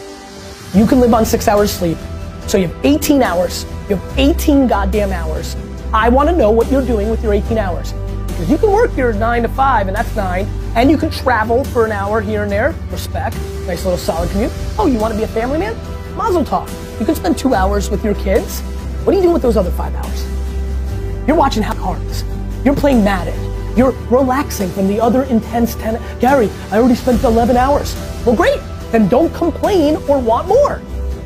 You 0.74 0.86
can 0.86 0.98
live 1.00 1.12
on 1.12 1.26
six 1.26 1.46
hours 1.46 1.70
sleep. 1.70 1.98
So 2.46 2.58
you 2.58 2.68
have 2.68 2.84
18 2.84 3.22
hours. 3.22 3.64
You 3.88 3.96
have 3.96 4.18
18 4.18 4.66
goddamn 4.66 5.12
hours. 5.12 5.56
I 5.92 6.08
want 6.08 6.28
to 6.28 6.36
know 6.36 6.50
what 6.50 6.70
you're 6.70 6.84
doing 6.84 7.10
with 7.10 7.22
your 7.22 7.32
18 7.32 7.58
hours. 7.58 7.92
Because 8.26 8.50
you 8.50 8.58
can 8.58 8.70
work 8.72 8.96
your 8.96 9.12
nine 9.12 9.42
to 9.42 9.48
five, 9.48 9.86
and 9.86 9.96
that's 9.96 10.14
nine, 10.16 10.46
and 10.74 10.90
you 10.90 10.98
can 10.98 11.10
travel 11.10 11.64
for 11.64 11.84
an 11.84 11.92
hour 11.92 12.20
here 12.20 12.42
and 12.42 12.50
there. 12.50 12.74
Respect. 12.90 13.36
Nice 13.66 13.84
little 13.84 13.96
solid 13.96 14.30
commute. 14.30 14.52
Oh, 14.78 14.86
you 14.86 14.98
want 14.98 15.14
to 15.14 15.18
be 15.18 15.24
a 15.24 15.28
family 15.28 15.58
man? 15.58 15.76
Mazel 16.16 16.44
tov. 16.44 16.68
You 16.98 17.06
can 17.06 17.14
spend 17.14 17.38
two 17.38 17.54
hours 17.54 17.90
with 17.90 18.04
your 18.04 18.14
kids. 18.16 18.60
What 19.04 19.14
are 19.14 19.16
you 19.16 19.22
doing 19.22 19.34
with 19.34 19.42
those 19.42 19.56
other 19.56 19.70
five 19.70 19.94
hours? 19.94 20.26
You're 21.26 21.36
watching 21.36 21.62
Cards. 21.62 22.24
You're 22.64 22.76
playing 22.76 23.02
Madden. 23.04 23.38
You're 23.76 23.92
relaxing 24.10 24.68
from 24.70 24.88
the 24.88 25.00
other 25.00 25.24
intense 25.24 25.74
10. 25.76 26.00
Gary, 26.20 26.50
I 26.70 26.78
already 26.78 26.94
spent 26.94 27.22
11 27.24 27.56
hours. 27.56 27.94
Well, 28.24 28.36
great. 28.36 28.60
Then 28.92 29.08
don't 29.08 29.32
complain 29.34 29.96
or 30.08 30.20
want 30.20 30.48
more. 30.48 30.80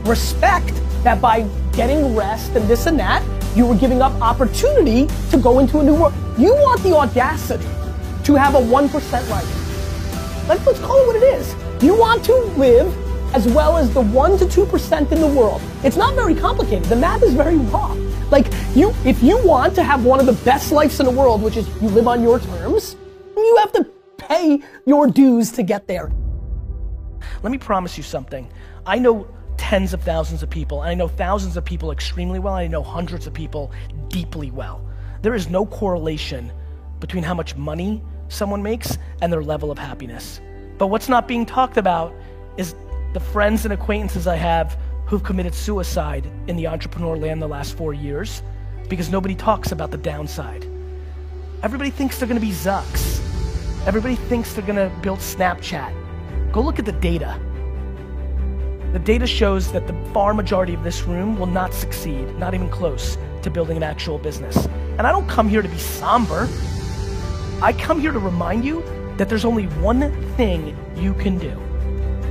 Respect 0.04 0.72
that 1.08 1.22
by 1.22 1.40
getting 1.72 2.14
rest 2.14 2.54
and 2.54 2.68
this 2.68 2.84
and 2.84 2.98
that, 2.98 3.24
you 3.56 3.64
were 3.64 3.74
giving 3.74 4.02
up 4.02 4.12
opportunity 4.20 5.06
to 5.30 5.38
go 5.38 5.58
into 5.58 5.80
a 5.80 5.82
new 5.82 5.94
world. 5.94 6.12
You 6.36 6.52
want 6.52 6.82
the 6.82 6.94
audacity 6.94 7.64
to 8.24 8.34
have 8.34 8.54
a 8.54 8.58
1% 8.58 9.30
life. 9.30 10.48
Let's, 10.48 10.66
let's 10.66 10.78
call 10.80 11.00
it 11.00 11.06
what 11.06 11.16
it 11.16 11.22
is. 11.22 11.54
You 11.82 11.98
want 11.98 12.22
to 12.26 12.34
live 12.58 12.94
as 13.34 13.48
well 13.48 13.78
as 13.78 13.92
the 13.94 14.02
1 14.02 14.38
to 14.38 14.44
2% 14.44 15.12
in 15.12 15.20
the 15.22 15.26
world. 15.26 15.62
It's 15.82 15.96
not 15.96 16.14
very 16.14 16.34
complicated. 16.34 16.84
The 16.84 16.96
math 16.96 17.22
is 17.22 17.32
very 17.32 17.56
raw. 17.56 17.94
Like 18.30 18.52
you 18.74 18.94
if 19.06 19.22
you 19.22 19.42
want 19.46 19.74
to 19.76 19.82
have 19.82 20.04
one 20.04 20.20
of 20.20 20.26
the 20.26 20.38
best 20.44 20.72
lives 20.72 21.00
in 21.00 21.06
the 21.06 21.12
world, 21.12 21.40
which 21.40 21.56
is 21.56 21.66
you 21.80 21.88
live 21.88 22.06
on 22.06 22.22
your 22.22 22.38
terms, 22.38 22.96
you 23.34 23.56
have 23.60 23.72
to 23.72 23.84
pay 24.18 24.62
your 24.84 25.06
dues 25.06 25.50
to 25.52 25.62
get 25.62 25.86
there. 25.86 26.12
Let 27.42 27.50
me 27.50 27.56
promise 27.56 27.96
you 27.96 28.02
something. 28.02 28.46
I 28.84 28.98
know 28.98 29.26
tens 29.58 29.92
of 29.92 30.02
thousands 30.02 30.42
of 30.42 30.48
people, 30.48 30.82
and 30.82 30.90
I 30.90 30.94
know 30.94 31.08
thousands 31.08 31.56
of 31.56 31.64
people 31.64 31.90
extremely 31.90 32.38
well, 32.38 32.54
I 32.54 32.66
know 32.66 32.82
hundreds 32.82 33.26
of 33.26 33.34
people 33.34 33.70
deeply 34.08 34.50
well. 34.50 34.80
There 35.20 35.34
is 35.34 35.50
no 35.50 35.66
correlation 35.66 36.50
between 37.00 37.22
how 37.22 37.34
much 37.34 37.56
money 37.56 38.02
someone 38.28 38.62
makes 38.62 38.96
and 39.20 39.32
their 39.32 39.42
level 39.42 39.70
of 39.70 39.78
happiness. 39.78 40.40
But 40.78 40.86
what's 40.86 41.08
not 41.08 41.28
being 41.28 41.44
talked 41.44 41.76
about 41.76 42.14
is 42.56 42.74
the 43.12 43.20
friends 43.20 43.64
and 43.64 43.74
acquaintances 43.74 44.26
I 44.26 44.36
have 44.36 44.78
who've 45.06 45.22
committed 45.22 45.54
suicide 45.54 46.30
in 46.46 46.56
the 46.56 46.66
entrepreneur 46.66 47.16
land 47.16 47.42
the 47.42 47.48
last 47.48 47.76
four 47.76 47.94
years 47.94 48.42
because 48.88 49.10
nobody 49.10 49.34
talks 49.34 49.72
about 49.72 49.90
the 49.90 49.96
downside. 49.96 50.66
Everybody 51.62 51.90
thinks 51.90 52.18
they're 52.18 52.28
gonna 52.28 52.40
be 52.40 52.52
Zucks. 52.52 53.18
Everybody 53.86 54.16
thinks 54.16 54.54
they're 54.54 54.66
gonna 54.66 54.90
build 55.02 55.18
Snapchat. 55.18 56.52
Go 56.52 56.60
look 56.60 56.78
at 56.78 56.84
the 56.84 56.92
data. 56.92 57.40
The 58.92 58.98
data 58.98 59.26
shows 59.26 59.70
that 59.72 59.86
the 59.86 59.92
far 60.14 60.32
majority 60.32 60.72
of 60.72 60.82
this 60.82 61.02
room 61.02 61.38
will 61.38 61.46
not 61.46 61.74
succeed, 61.74 62.26
not 62.38 62.54
even 62.54 62.70
close, 62.70 63.18
to 63.42 63.50
building 63.50 63.76
an 63.76 63.82
actual 63.82 64.16
business. 64.16 64.66
And 64.96 65.02
I 65.02 65.12
don't 65.12 65.28
come 65.28 65.46
here 65.46 65.60
to 65.60 65.68
be 65.68 65.76
somber. 65.76 66.48
I 67.60 67.74
come 67.78 68.00
here 68.00 68.12
to 68.12 68.18
remind 68.18 68.64
you 68.64 68.82
that 69.18 69.28
there's 69.28 69.44
only 69.44 69.66
one 69.82 70.10
thing 70.36 70.74
you 70.96 71.12
can 71.12 71.36
do. 71.36 71.50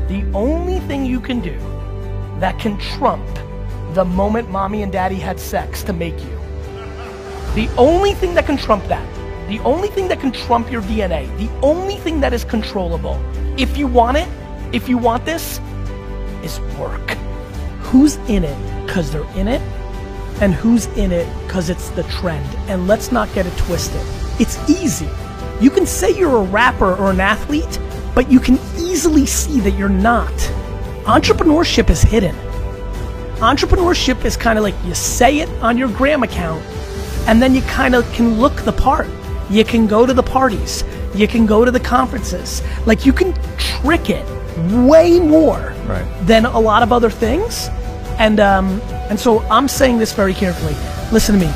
The 0.08 0.26
only 0.34 0.80
thing 0.80 1.06
you 1.06 1.20
can 1.20 1.42
do 1.42 1.60
that 2.40 2.58
can 2.58 2.80
trump 2.80 3.28
the 3.94 4.04
moment 4.04 4.50
mommy 4.50 4.82
and 4.82 4.92
daddy 4.92 5.16
had 5.16 5.40
sex 5.40 5.84
to 5.84 5.94
make 5.94 6.20
you. 6.24 6.40
The 7.54 7.70
only 7.78 8.16
thing 8.16 8.34
that 8.34 8.48
can 8.48 8.58
trump 8.58 8.84
that, 8.88 9.08
the 9.48 9.60
only 9.60 9.90
thing 9.90 10.08
that 10.08 10.20
can 10.20 10.32
trump 10.32 10.72
your 10.72 10.82
DNA, 10.82 11.28
the 11.38 11.52
only 11.62 11.98
thing 11.98 12.20
that 12.22 12.34
is 12.34 12.44
controllable, 12.44 13.22
if 13.58 13.78
you 13.78 13.86
want 13.86 14.18
it, 14.18 14.28
if 14.74 14.90
you 14.90 14.98
want 14.98 15.24
this, 15.24 15.60
is 16.48 16.60
work. 16.80 17.12
Who's 17.90 18.16
in 18.30 18.44
it 18.44 18.58
because 18.86 19.12
they're 19.12 19.36
in 19.36 19.48
it, 19.48 19.62
and 20.42 20.54
who's 20.54 20.86
in 20.98 21.12
it 21.12 21.28
because 21.46 21.70
it's 21.70 21.90
the 21.90 22.04
trend. 22.04 22.48
And 22.70 22.88
let's 22.88 23.12
not 23.12 23.32
get 23.34 23.46
it 23.46 23.58
twisted. 23.58 24.02
It's 24.40 24.58
easy. 24.70 25.10
You 25.60 25.70
can 25.70 25.86
say 25.86 26.18
you're 26.18 26.38
a 26.38 26.44
rapper 26.44 26.96
or 26.96 27.12
an 27.12 27.20
athlete, 27.20 27.80
but 28.16 28.32
you 28.32 28.40
can 28.40 28.58
easily 28.78 29.26
see 29.26 29.60
that 29.60 29.72
you're 29.72 29.90
not. 29.90 30.34
Entrepreneurship 31.04 31.90
is 31.90 32.02
hidden. 32.02 32.36
Entrepreneurship 33.38 34.24
is 34.26 34.38
kind 34.38 34.58
of 34.58 34.64
like 34.64 34.76
you 34.86 34.96
say 34.96 35.40
it 35.40 35.50
on 35.62 35.78
your 35.78 35.90
gram 35.90 36.24
account, 36.24 36.64
and 37.28 37.42
then 37.42 37.54
you 37.54 37.62
kind 37.64 37.94
of 37.94 38.10
can 38.14 38.40
look 38.40 38.56
the 38.62 38.72
part. 38.72 39.08
You 39.50 39.66
can 39.66 39.86
go 39.86 40.06
to 40.06 40.14
the 40.14 40.24
parties. 40.24 40.84
You 41.14 41.28
can 41.28 41.46
go 41.46 41.66
to 41.66 41.72
the 41.72 41.80
conferences. 41.80 42.62
Like 42.86 43.06
you 43.06 43.14
can 43.14 43.34
trick 43.58 44.10
it 44.10 44.26
way 44.86 45.20
more 45.20 45.74
Right. 45.88 46.06
than 46.28 46.46
a 46.46 46.60
lot 46.60 46.84
of 46.84 46.92
other 46.92 47.10
things. 47.10 47.70
And 48.20 48.40
um, 48.40 48.82
and 49.10 49.20
so 49.20 49.40
I'm 49.44 49.68
saying 49.68 50.00
this 50.00 50.14
very 50.14 50.34
carefully. 50.34 50.76
Listen 51.12 51.40
to 51.40 51.46
me. 51.46 51.52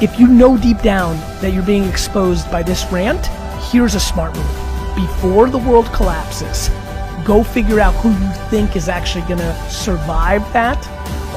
if 0.00 0.18
you 0.18 0.28
know 0.28 0.56
deep 0.56 0.80
down 0.82 1.16
that 1.40 1.52
you're 1.52 1.62
being 1.64 1.84
exposed 1.84 2.50
by 2.50 2.62
this 2.62 2.84
rant, 2.92 3.26
here's 3.70 3.94
a 3.94 4.00
smart 4.00 4.34
move. 4.36 4.54
Before 4.94 5.48
the 5.50 5.58
world 5.58 5.86
collapses, 5.92 6.70
go 7.24 7.42
figure 7.42 7.80
out 7.80 7.94
who 7.96 8.10
you 8.10 8.32
think 8.48 8.76
is 8.76 8.88
actually 8.88 9.26
going 9.26 9.40
to 9.40 9.70
survive 9.70 10.42
that. 10.52 10.78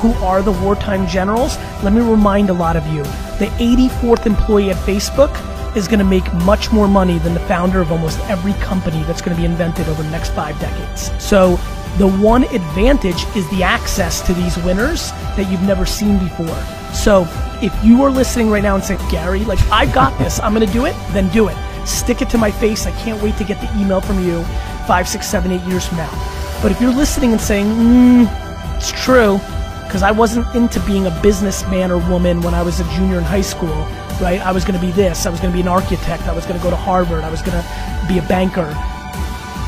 Who 0.01 0.13
are 0.25 0.41
the 0.41 0.51
wartime 0.51 1.05
generals? 1.07 1.57
Let 1.83 1.93
me 1.93 2.01
remind 2.01 2.49
a 2.49 2.53
lot 2.53 2.75
of 2.75 2.85
you 2.87 3.03
the 3.39 3.47
84th 3.57 4.25
employee 4.27 4.69
at 4.69 4.77
Facebook 4.77 5.31
is 5.75 5.87
going 5.87 5.99
to 5.99 6.05
make 6.05 6.31
much 6.45 6.71
more 6.71 6.87
money 6.87 7.17
than 7.19 7.33
the 7.33 7.39
founder 7.41 7.79
of 7.81 7.91
almost 7.91 8.19
every 8.29 8.53
company 8.53 9.01
that's 9.03 9.21
going 9.21 9.35
to 9.35 9.41
be 9.41 9.45
invented 9.45 9.87
over 9.89 10.03
the 10.03 10.09
next 10.11 10.29
five 10.33 10.59
decades. 10.59 11.11
So, 11.23 11.57
the 11.97 12.07
one 12.07 12.43
advantage 12.45 13.25
is 13.35 13.49
the 13.49 13.63
access 13.63 14.21
to 14.21 14.33
these 14.33 14.57
winners 14.57 15.11
that 15.35 15.49
you've 15.51 15.63
never 15.63 15.85
seen 15.85 16.17
before. 16.19 16.55
So, 16.93 17.27
if 17.61 17.73
you 17.83 18.03
are 18.03 18.09
listening 18.09 18.49
right 18.49 18.63
now 18.63 18.75
and 18.75 18.83
say, 18.83 18.97
Gary, 19.09 19.45
like, 19.45 19.59
I 19.71 19.85
got 19.91 20.17
this, 20.17 20.39
I'm 20.39 20.53
to 20.55 20.65
do 20.65 20.85
it, 20.85 20.95
then 21.11 21.29
do 21.29 21.47
it. 21.47 21.57
Stick 21.85 22.21
it 22.21 22.29
to 22.29 22.37
my 22.37 22.51
face. 22.51 22.85
I 22.85 22.91
can't 22.91 23.21
wait 23.21 23.37
to 23.37 23.43
get 23.43 23.59
the 23.59 23.79
email 23.79 24.01
from 24.01 24.23
you 24.23 24.43
five, 24.87 25.07
six, 25.07 25.27
seven, 25.27 25.51
eight 25.51 25.61
years 25.63 25.87
from 25.87 25.97
now. 25.97 26.59
But 26.61 26.71
if 26.71 26.81
you're 26.81 26.93
listening 26.93 27.31
and 27.31 27.41
saying, 27.41 27.67
mm, 27.67 28.75
it's 28.77 28.91
true, 28.91 29.39
because 29.85 30.03
I 30.03 30.11
wasn't 30.11 30.53
into 30.55 30.79
being 30.81 31.07
a 31.07 31.21
businessman 31.21 31.91
or 31.91 31.97
woman 32.09 32.41
when 32.41 32.53
I 32.53 32.61
was 32.61 32.79
a 32.79 32.83
junior 32.95 33.17
in 33.17 33.23
high 33.23 33.41
school, 33.41 33.75
right? 34.21 34.39
I 34.39 34.51
was 34.51 34.63
to 34.65 34.79
be 34.79 34.91
this. 34.91 35.25
I 35.25 35.29
was 35.29 35.39
to 35.41 35.49
be 35.49 35.61
an 35.61 35.67
architect. 35.67 36.23
I 36.23 36.33
was 36.33 36.45
to 36.45 36.53
go 36.53 36.69
to 36.69 36.75
Harvard. 36.75 37.23
I 37.23 37.29
was 37.29 37.41
to 37.41 38.05
be 38.07 38.17
a 38.17 38.21
banker. 38.23 38.73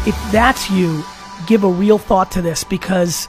If 0.06 0.15
that's 0.32 0.70
you, 0.70 1.03
give 1.47 1.63
a 1.63 1.69
real 1.69 1.97
thought 1.97 2.31
to 2.31 2.41
this 2.41 2.63
because 2.63 3.27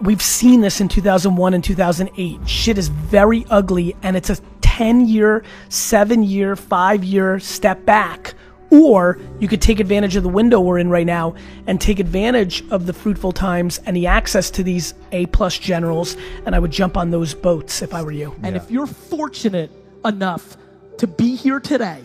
we've 0.00 0.22
seen 0.22 0.60
this 0.60 0.80
in 0.80 0.88
2001 0.88 1.54
and 1.54 1.64
2008. 1.64 2.48
Shit 2.48 2.78
is 2.78 2.88
very 2.88 3.44
ugly 3.50 3.96
and 4.02 4.16
it's 4.16 4.30
a 4.30 4.36
10 4.60 5.06
year, 5.06 5.44
7 5.68 6.22
year, 6.22 6.56
5 6.56 7.04
year 7.04 7.38
step 7.38 7.84
back. 7.84 8.34
Or 8.70 9.18
you 9.38 9.46
could 9.46 9.62
take 9.62 9.78
advantage 9.78 10.16
of 10.16 10.24
the 10.24 10.28
window 10.28 10.60
we're 10.60 10.78
in 10.78 10.90
right 10.90 11.06
now 11.06 11.36
and 11.66 11.80
take 11.80 12.00
advantage 12.00 12.64
of 12.70 12.86
the 12.86 12.92
fruitful 12.92 13.30
times 13.30 13.78
and 13.86 13.96
the 13.96 14.08
access 14.08 14.50
to 14.50 14.64
these 14.64 14.94
A 15.12 15.26
plus 15.26 15.58
generals. 15.58 16.16
And 16.44 16.56
I 16.56 16.58
would 16.58 16.72
jump 16.72 16.96
on 16.96 17.10
those 17.10 17.34
boats 17.34 17.82
if 17.82 17.94
I 17.94 18.02
were 18.02 18.10
you. 18.10 18.34
And 18.42 18.56
if 18.56 18.70
you're 18.70 18.88
fortunate 18.88 19.70
enough 20.04 20.56
to 20.98 21.06
be 21.06 21.36
here 21.36 21.60
today, 21.60 22.00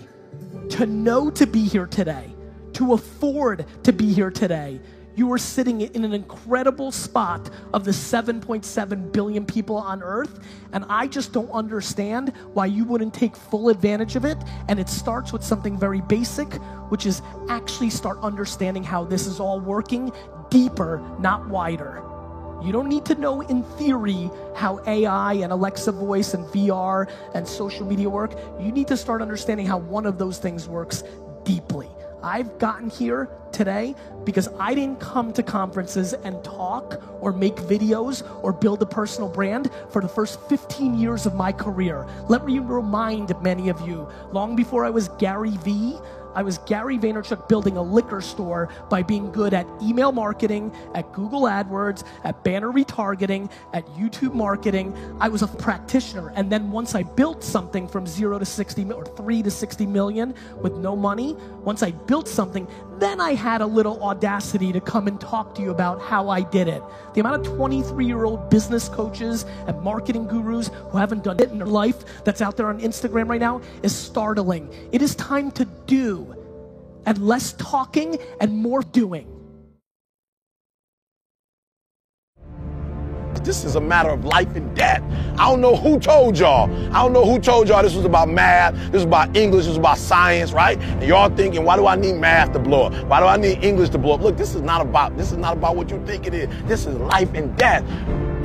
to 0.71 0.85
know 0.85 1.31
to 1.31 1.47
be 1.47 1.63
here 1.63 1.87
today, 1.87 2.28
to 2.79 2.93
afford 2.93 3.65
to 3.83 3.91
be 3.91 4.13
here 4.13 4.31
today, 4.31 4.79
you 5.13 5.29
are 5.33 5.37
sitting 5.37 5.81
in 5.81 6.05
an 6.05 6.13
incredible 6.13 6.93
spot 6.93 7.49
of 7.73 7.83
the 7.83 7.91
7.7 7.91 9.11
billion 9.11 9.45
people 9.45 9.75
on 9.75 10.01
earth. 10.01 10.39
And 10.71 10.85
I 10.87 11.07
just 11.07 11.33
don't 11.33 11.51
understand 11.51 12.29
why 12.53 12.67
you 12.67 12.85
wouldn't 12.85 13.13
take 13.13 13.35
full 13.35 13.67
advantage 13.67 14.15
of 14.15 14.23
it. 14.23 14.37
And 14.69 14.79
it 14.79 14.87
starts 14.87 15.33
with 15.33 15.43
something 15.43 15.77
very 15.77 15.99
basic, 15.99 16.53
which 16.87 17.05
is 17.05 17.21
actually 17.49 17.89
start 17.89 18.17
understanding 18.21 18.81
how 18.83 19.03
this 19.03 19.27
is 19.27 19.41
all 19.41 19.59
working 19.59 20.13
deeper, 20.49 21.01
not 21.19 21.49
wider. 21.49 22.01
You 22.63 22.71
don't 22.71 22.87
need 22.87 23.03
to 23.07 23.15
know 23.15 23.41
in 23.41 23.63
theory 23.77 24.29
how 24.55 24.81
AI 24.87 25.33
and 25.33 25.51
Alexa 25.51 25.91
voice 25.91 26.33
and 26.33 26.45
VR 26.45 27.11
and 27.33 27.45
social 27.45 27.85
media 27.85 28.09
work. 28.09 28.39
You 28.57 28.71
need 28.71 28.87
to 28.87 28.95
start 28.95 29.21
understanding 29.21 29.65
how 29.65 29.79
one 29.79 30.05
of 30.05 30.17
those 30.17 30.37
things 30.37 30.69
works 30.69 31.03
deeply. 31.43 31.89
I've 32.23 32.57
gotten 32.59 32.89
here 32.89 33.29
today 33.51 33.95
because 34.23 34.47
I 34.59 34.75
didn't 34.75 34.99
come 34.99 35.33
to 35.33 35.43
conferences 35.43 36.13
and 36.13 36.43
talk 36.43 37.01
or 37.21 37.31
make 37.33 37.55
videos 37.55 38.23
or 38.43 38.53
build 38.53 38.81
a 38.81 38.85
personal 38.85 39.29
brand 39.29 39.71
for 39.89 40.01
the 40.01 40.07
first 40.07 40.41
15 40.49 40.99
years 40.99 41.25
of 41.25 41.33
my 41.35 41.51
career. 41.51 42.05
Let 42.27 42.45
me 42.45 42.59
remind 42.59 43.33
many 43.41 43.69
of 43.69 43.81
you, 43.87 44.07
long 44.31 44.55
before 44.55 44.85
I 44.85 44.89
was 44.89 45.09
Gary 45.17 45.57
Vee, 45.63 45.97
I 46.35 46.43
was 46.43 46.57
Gary 46.59 46.97
Vaynerchuk 46.97 47.47
building 47.47 47.77
a 47.77 47.81
liquor 47.81 48.21
store 48.21 48.69
by 48.89 49.03
being 49.03 49.31
good 49.31 49.53
at 49.53 49.67
email 49.81 50.11
marketing, 50.11 50.71
at 50.93 51.11
Google 51.13 51.41
AdWords, 51.43 52.03
at 52.23 52.43
banner 52.43 52.71
retargeting, 52.71 53.51
at 53.73 53.85
YouTube 53.87 54.33
marketing. 54.33 54.95
I 55.19 55.29
was 55.29 55.41
a 55.41 55.47
practitioner. 55.47 56.31
And 56.35 56.51
then 56.51 56.71
once 56.71 56.95
I 56.95 57.03
built 57.03 57.43
something 57.43 57.87
from 57.87 58.05
zero 58.05 58.39
to 58.39 58.45
60 58.45 58.91
or 58.91 59.05
three 59.05 59.41
to 59.43 59.51
60 59.51 59.85
million 59.85 60.33
with 60.61 60.73
no 60.73 60.95
money, 60.95 61.35
once 61.63 61.83
I 61.83 61.91
built 61.91 62.27
something, 62.27 62.67
then 62.99 63.21
I 63.21 63.33
had 63.33 63.61
a 63.61 63.65
little 63.65 64.01
audacity 64.03 64.71
to 64.73 64.81
come 64.81 65.07
and 65.07 65.19
talk 65.19 65.55
to 65.55 65.61
you 65.61 65.71
about 65.71 66.01
how 66.01 66.29
I 66.29 66.41
did 66.41 66.67
it. 66.67 66.81
The 67.13 67.21
amount 67.21 67.47
of 67.47 67.55
23 67.55 68.05
year 68.05 68.25
old 68.25 68.49
business 68.49 68.89
coaches 68.89 69.45
and 69.67 69.79
marketing 69.81 70.27
gurus 70.27 70.69
who 70.89 70.97
haven't 70.97 71.23
done 71.23 71.39
it 71.39 71.49
in 71.49 71.57
their 71.57 71.67
life 71.67 72.23
that's 72.23 72.41
out 72.41 72.57
there 72.57 72.67
on 72.67 72.79
Instagram 72.79 73.29
right 73.29 73.39
now 73.39 73.61
is 73.83 73.95
startling. 73.95 74.73
It 74.91 75.01
is 75.01 75.15
time 75.15 75.51
to 75.51 75.65
do 75.85 76.35
and 77.05 77.17
less 77.17 77.53
talking 77.53 78.17
and 78.39 78.55
more 78.55 78.81
doing. 78.81 79.38
This 83.43 83.63
is 83.63 83.75
a 83.75 83.81
matter 83.81 84.09
of 84.09 84.25
life 84.25 84.55
and 84.55 84.75
death. 84.75 85.01
I 85.37 85.49
don't 85.49 85.61
know 85.61 85.75
who 85.75 85.99
told 85.99 86.37
y'all. 86.37 86.69
I 86.93 87.01
don't 87.01 87.13
know 87.13 87.25
who 87.25 87.39
told 87.39 87.67
y'all 87.69 87.81
this 87.81 87.95
was 87.95 88.05
about 88.05 88.29
math, 88.29 88.73
this 88.75 88.93
was 88.93 89.03
about 89.03 89.35
English, 89.35 89.61
this 89.61 89.69
was 89.69 89.77
about 89.77 89.97
science, 89.97 90.51
right? 90.51 90.77
And 90.79 91.03
y'all 91.03 91.29
thinking, 91.29 91.63
why 91.63 91.77
do 91.77 91.87
I 91.87 91.95
need 91.95 92.13
math 92.13 92.53
to 92.53 92.59
blow 92.59 92.87
up? 92.87 93.05
Why 93.05 93.19
do 93.19 93.25
I 93.25 93.37
need 93.37 93.63
English 93.63 93.89
to 93.89 93.97
blow 93.97 94.15
up? 94.15 94.21
Look, 94.21 94.37
this 94.37 94.55
is 94.55 94.61
not 94.61 94.81
about 94.81 95.17
this 95.17 95.31
is 95.31 95.37
not 95.37 95.57
about 95.57 95.75
what 95.75 95.89
you 95.89 96.03
think 96.05 96.27
it 96.27 96.33
is. 96.33 96.49
This 96.65 96.85
is 96.85 96.95
life 96.95 97.33
and 97.33 97.55
death. 97.57 97.83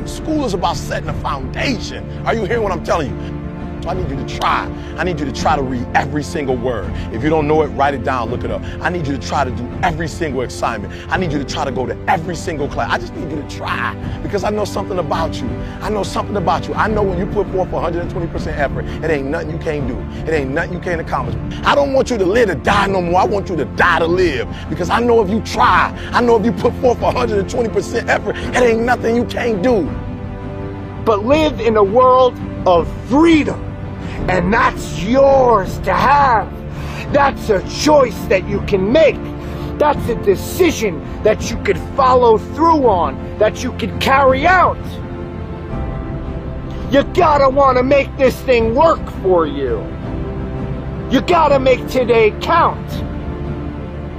School 0.09 0.45
is 0.45 0.55
about 0.55 0.77
setting 0.77 1.09
a 1.09 1.15
foundation. 1.15 2.09
Are 2.27 2.35
you 2.35 2.45
hearing 2.45 2.63
what 2.63 2.73
I'm 2.73 2.85
telling 2.85 3.11
you? 3.11 3.44
I 3.89 3.95
need 3.95 4.11
you 4.11 4.17
to 4.17 4.39
try. 4.39 4.67
I 4.97 5.05
need 5.05 5.19
you 5.19 5.27
to 5.27 5.33
try 5.33 5.57
to 5.57 5.63
read 5.63 5.87
every 5.95 6.23
single 6.23 6.57
word. 6.57 6.91
If 7.13 7.23
you 7.23 7.31
don't 7.31 7.47
know 7.47 7.63
it, 7.63 7.69
write 7.69 7.95
it 7.95 8.05
down, 8.05 8.31
look 8.31 8.45
it 8.45 8.51
up. 8.51 8.63
I 8.81 8.89
need 8.89 9.07
you 9.07 9.17
to 9.17 9.27
try 9.27 9.45
to 9.45 9.51
do 9.51 9.69
every 9.83 10.09
single 10.09 10.43
assignment. 10.43 10.93
I 11.11 11.17
need 11.17 11.33
you 11.33 11.39
to 11.39 11.45
try 11.45 11.65
to 11.65 11.73
go 11.73 11.87
to 11.87 11.97
every 12.09 12.37
single 12.37 12.69
class. 12.69 12.91
I 12.91 12.99
just 12.99 13.15
need 13.15 13.31
you 13.31 13.43
to 13.43 13.49
try 13.49 13.95
because 14.23 14.45
I 14.45 14.51
know 14.51 14.65
something 14.65 14.99
about 14.99 15.41
you. 15.41 15.49
I 15.81 15.91
know 15.91 16.03
something 16.03 16.37
about 16.37 16.67
you. 16.69 16.75
I 16.75 16.89
know 16.89 17.03
when 17.03 17.19
you 17.19 17.27
put 17.27 17.51
forth 17.51 17.69
120% 17.71 18.47
effort, 18.59 18.87
it 18.87 19.11
ain't 19.11 19.29
nothing 19.29 19.51
you 19.51 19.59
can't 19.59 19.87
do. 19.87 19.99
It 20.29 20.35
ain't 20.35 20.51
nothing 20.51 20.73
you 20.73 20.81
can't 20.81 21.01
accomplish. 21.01 21.37
I 21.65 21.75
don't 21.75 21.93
want 21.93 22.11
you 22.11 22.19
to 22.19 22.25
live 22.25 22.49
to 22.49 22.55
die 22.55 22.87
no 22.87 23.03
more. 23.03 23.21
I 23.21 23.25
want 23.25 23.49
you 23.49 23.57
to 23.57 23.65
die 23.65 23.99
to 23.99 24.07
live 24.07 24.49
because 24.69 24.91
I 24.91 25.01
know 25.01 25.23
if 25.23 25.29
you 25.31 25.41
try, 25.43 25.95
I 26.13 26.21
know 26.21 26.37
if 26.37 26.45
you 26.45 26.53
put 26.53 26.75
forth 26.77 26.99
120% 26.99 28.09
effort, 28.09 28.37
it 28.37 28.57
ain't 28.57 28.81
nothing 28.81 29.17
you 29.17 29.25
can't 29.25 29.63
do. 29.63 29.85
But 31.05 31.25
live 31.25 31.61
in 31.61 31.77
a 31.77 31.85
world 31.85 32.39
of 32.67 32.89
freedom. 33.09 33.74
And 34.29 34.53
that's 34.53 35.03
yours 35.03 35.79
to 35.81 35.93
have. 35.93 36.51
That's 37.13 37.51
a 37.51 37.63
choice 37.69 38.19
that 38.27 38.49
you 38.49 38.61
can 38.63 38.91
make. 38.91 39.17
That's 39.79 40.09
a 40.09 40.15
decision 40.23 41.01
that 41.23 41.51
you 41.51 41.57
could 41.59 41.79
follow 41.97 42.39
through 42.39 42.87
on, 42.87 43.39
that 43.39 43.63
you 43.63 43.73
could 43.73 44.01
carry 44.01 44.47
out. 44.47 44.79
You 46.93 47.03
gotta 47.15 47.49
wanna 47.49 47.83
make 47.83 48.17
this 48.17 48.41
thing 48.43 48.75
work 48.75 49.05
for 49.23 49.47
you. 49.47 49.79
You 51.11 51.21
gotta 51.21 51.59
make 51.59 51.87
today 51.89 52.31
count. 52.41 52.89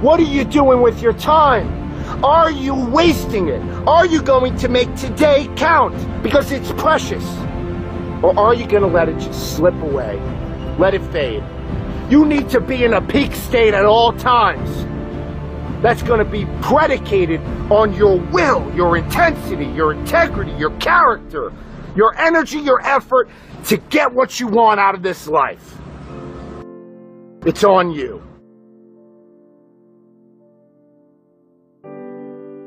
What 0.02 0.20
are 0.20 0.24
you 0.24 0.44
doing 0.44 0.82
with 0.82 1.00
your 1.00 1.14
time? 1.14 2.24
Are 2.24 2.50
you 2.50 2.74
wasting 2.74 3.48
it? 3.48 3.62
Are 3.88 4.06
you 4.06 4.22
going 4.22 4.56
to 4.56 4.68
make 4.68 4.94
today 4.94 5.48
count? 5.56 5.94
Because 6.22 6.52
it's 6.52 6.70
precious. 6.72 7.24
Or 8.22 8.38
are 8.38 8.54
you 8.54 8.66
going 8.66 8.82
to 8.82 8.88
let 8.88 9.08
it 9.08 9.18
just 9.18 9.56
slip 9.56 9.74
away? 9.82 10.18
Let 10.78 10.94
it 10.94 11.02
fade. 11.12 11.42
You 12.10 12.24
need 12.24 12.48
to 12.50 12.60
be 12.60 12.84
in 12.84 12.94
a 12.94 13.00
peak 13.00 13.34
state 13.34 13.74
at 13.74 13.84
all 13.84 14.12
times. 14.12 14.86
That's 15.82 16.02
going 16.02 16.18
to 16.18 16.24
be 16.24 16.46
predicated 16.62 17.40
on 17.70 17.92
your 17.94 18.18
will, 18.18 18.72
your 18.74 18.96
intensity, 18.96 19.66
your 19.66 19.92
integrity, 19.92 20.52
your 20.52 20.70
character, 20.78 21.52
your 21.94 22.14
energy, 22.16 22.58
your 22.58 22.80
effort 22.82 23.28
to 23.64 23.76
get 23.76 24.12
what 24.12 24.40
you 24.40 24.46
want 24.46 24.80
out 24.80 24.94
of 24.94 25.02
this 25.02 25.26
life. 25.26 25.76
It's 27.44 27.64
on 27.64 27.90
you. 27.90 28.22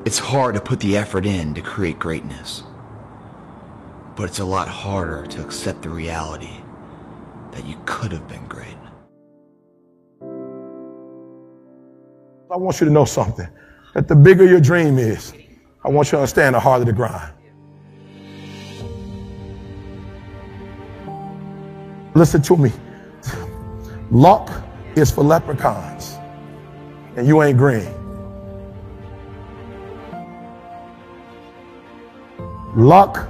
It's 0.06 0.20
hard 0.20 0.56
to 0.56 0.62
put 0.62 0.80
the 0.80 0.96
effort 0.96 1.26
in 1.26 1.54
to 1.54 1.62
create 1.62 2.00
greatness. 2.00 2.64
But 4.19 4.27
it's 4.27 4.39
a 4.39 4.43
lot 4.43 4.67
harder 4.67 5.25
to 5.27 5.41
accept 5.41 5.82
the 5.82 5.88
reality 5.88 6.58
that 7.51 7.65
you 7.65 7.77
could 7.86 8.12
have 8.12 8.27
been 8.27 8.45
great. 8.49 8.75
I 12.51 12.58
want 12.58 12.82
you 12.82 12.88
to 12.88 12.91
know 12.91 13.05
something 13.05 13.47
that 13.93 14.10
the 14.10 14.17
bigger 14.17 14.45
your 14.45 14.60
dream 14.60 14.97
is, 14.97 15.32
I 15.86 15.89
want 15.89 16.10
you 16.10 16.12
to 16.12 16.17
understand 16.17 16.55
the 16.55 16.60
harder 16.60 16.84
the 16.84 16.91
grind. 16.91 17.34
Listen 22.13 22.41
to 22.41 22.58
me. 22.58 22.73
Luck 24.12 24.51
is 24.97 25.10
for 25.10 25.23
leprechauns, 25.23 26.17
and 27.15 27.25
you 27.25 27.41
ain't 27.41 27.58
green. 27.58 27.88
Luck 32.75 33.29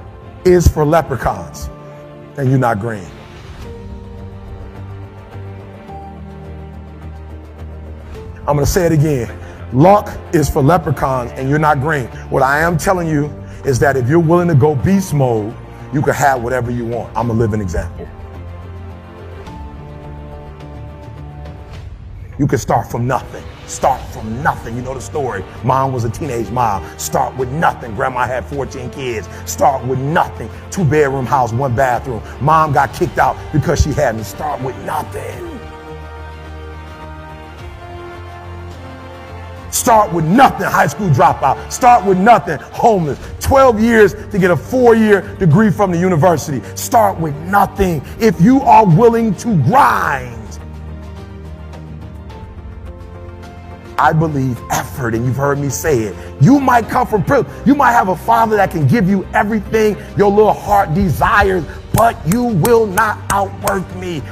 is 0.50 0.68
for 0.68 0.84
leprechauns 0.84 1.70
and 2.38 2.50
you're 2.50 2.58
not 2.58 2.80
green. 2.80 3.06
I'm 8.40 8.56
going 8.56 8.60
to 8.60 8.66
say 8.66 8.88
it 8.88 8.92
again. 8.92 9.30
Luck 9.72 10.10
is 10.34 10.50
for 10.50 10.64
leprechauns 10.64 11.32
and 11.34 11.48
you're 11.48 11.60
not 11.60 11.80
green. 11.80 12.08
What 12.32 12.42
I 12.42 12.62
am 12.62 12.78
telling 12.78 13.08
you 13.08 13.26
is 13.64 13.78
that 13.80 13.96
if 13.96 14.10
you're 14.10 14.20
willing 14.20 14.48
to 14.48 14.56
go 14.56 14.74
beast 14.74 15.14
mode, 15.14 15.56
you 15.94 16.02
can 16.02 16.16
have 16.16 16.42
whatever 16.42 16.72
you 16.72 16.86
want. 16.86 17.16
I'm 17.16 17.30
a 17.30 17.34
living 17.34 17.62
example. 17.62 18.08
You 22.40 22.48
can 22.48 22.58
start 22.58 22.90
from 22.90 23.06
nothing. 23.06 23.44
Start 23.70 24.02
from 24.12 24.42
nothing. 24.42 24.76
You 24.76 24.82
know 24.82 24.96
the 24.96 25.02
story. 25.02 25.46
Mom 25.64 25.94
was 25.94 26.04
a 26.04 26.10
teenage 26.10 26.50
mom. 26.50 26.84
Start 26.98 27.38
with 27.38 27.50
nothing. 27.50 27.94
Grandma 27.94 28.26
had 28.26 28.44
14 28.46 28.90
kids. 28.90 29.30
Start 29.46 29.86
with 29.86 30.00
nothing. 30.00 30.50
Two 30.72 30.84
bedroom 30.84 31.26
house, 31.26 31.54
one 31.54 31.76
bathroom. 31.76 32.24
Mom 32.42 32.74
got 32.74 32.94
kicked 32.94 33.20
out 33.20 33.38
because 33.54 33.82
she 33.82 33.94
had 33.94 34.16
me. 34.16 34.24
Start 34.24 34.60
with 34.62 34.76
nothing. 34.86 35.46
Start 39.72 40.12
with 40.12 40.26
nothing, 40.26 40.66
high 40.66 40.88
school 40.88 41.10
dropout. 41.10 41.72
Start 41.72 42.04
with 42.04 42.18
nothing, 42.18 42.58
homeless. 42.60 43.20
12 43.40 43.80
years 43.80 44.14
to 44.32 44.40
get 44.40 44.50
a 44.50 44.58
four 44.58 44.96
year 44.96 45.22
degree 45.38 45.70
from 45.70 45.92
the 45.92 45.98
university. 45.98 46.62
Start 46.76 47.20
with 47.20 47.36
nothing 47.36 48.02
if 48.20 48.42
you 48.42 48.62
are 48.62 48.86
willing 48.86 49.36
to 49.36 49.56
grind. 49.64 50.60
I 54.00 54.14
believe 54.14 54.58
effort, 54.72 55.14
and 55.14 55.26
you've 55.26 55.36
heard 55.36 55.60
me 55.60 55.68
say 55.68 56.04
it. 56.04 56.16
You 56.42 56.62
might 56.62 56.88
come 56.88 57.06
from 57.06 57.22
privilege. 57.22 57.54
You 57.68 57.76
might 57.76 57.92
have 57.92 58.08
a 58.08 58.16
father 58.16 58.56
that 58.56 58.72
can 58.72 58.88
give 58.88 59.10
you 59.10 59.28
everything 59.34 59.98
your 60.18 60.32
little 60.32 60.54
heart 60.54 60.94
desires, 60.94 61.66
but 61.94 62.18
you 62.26 62.44
will 62.44 62.88
not 62.88 63.20
outwork 63.30 63.94
me. 63.98 64.24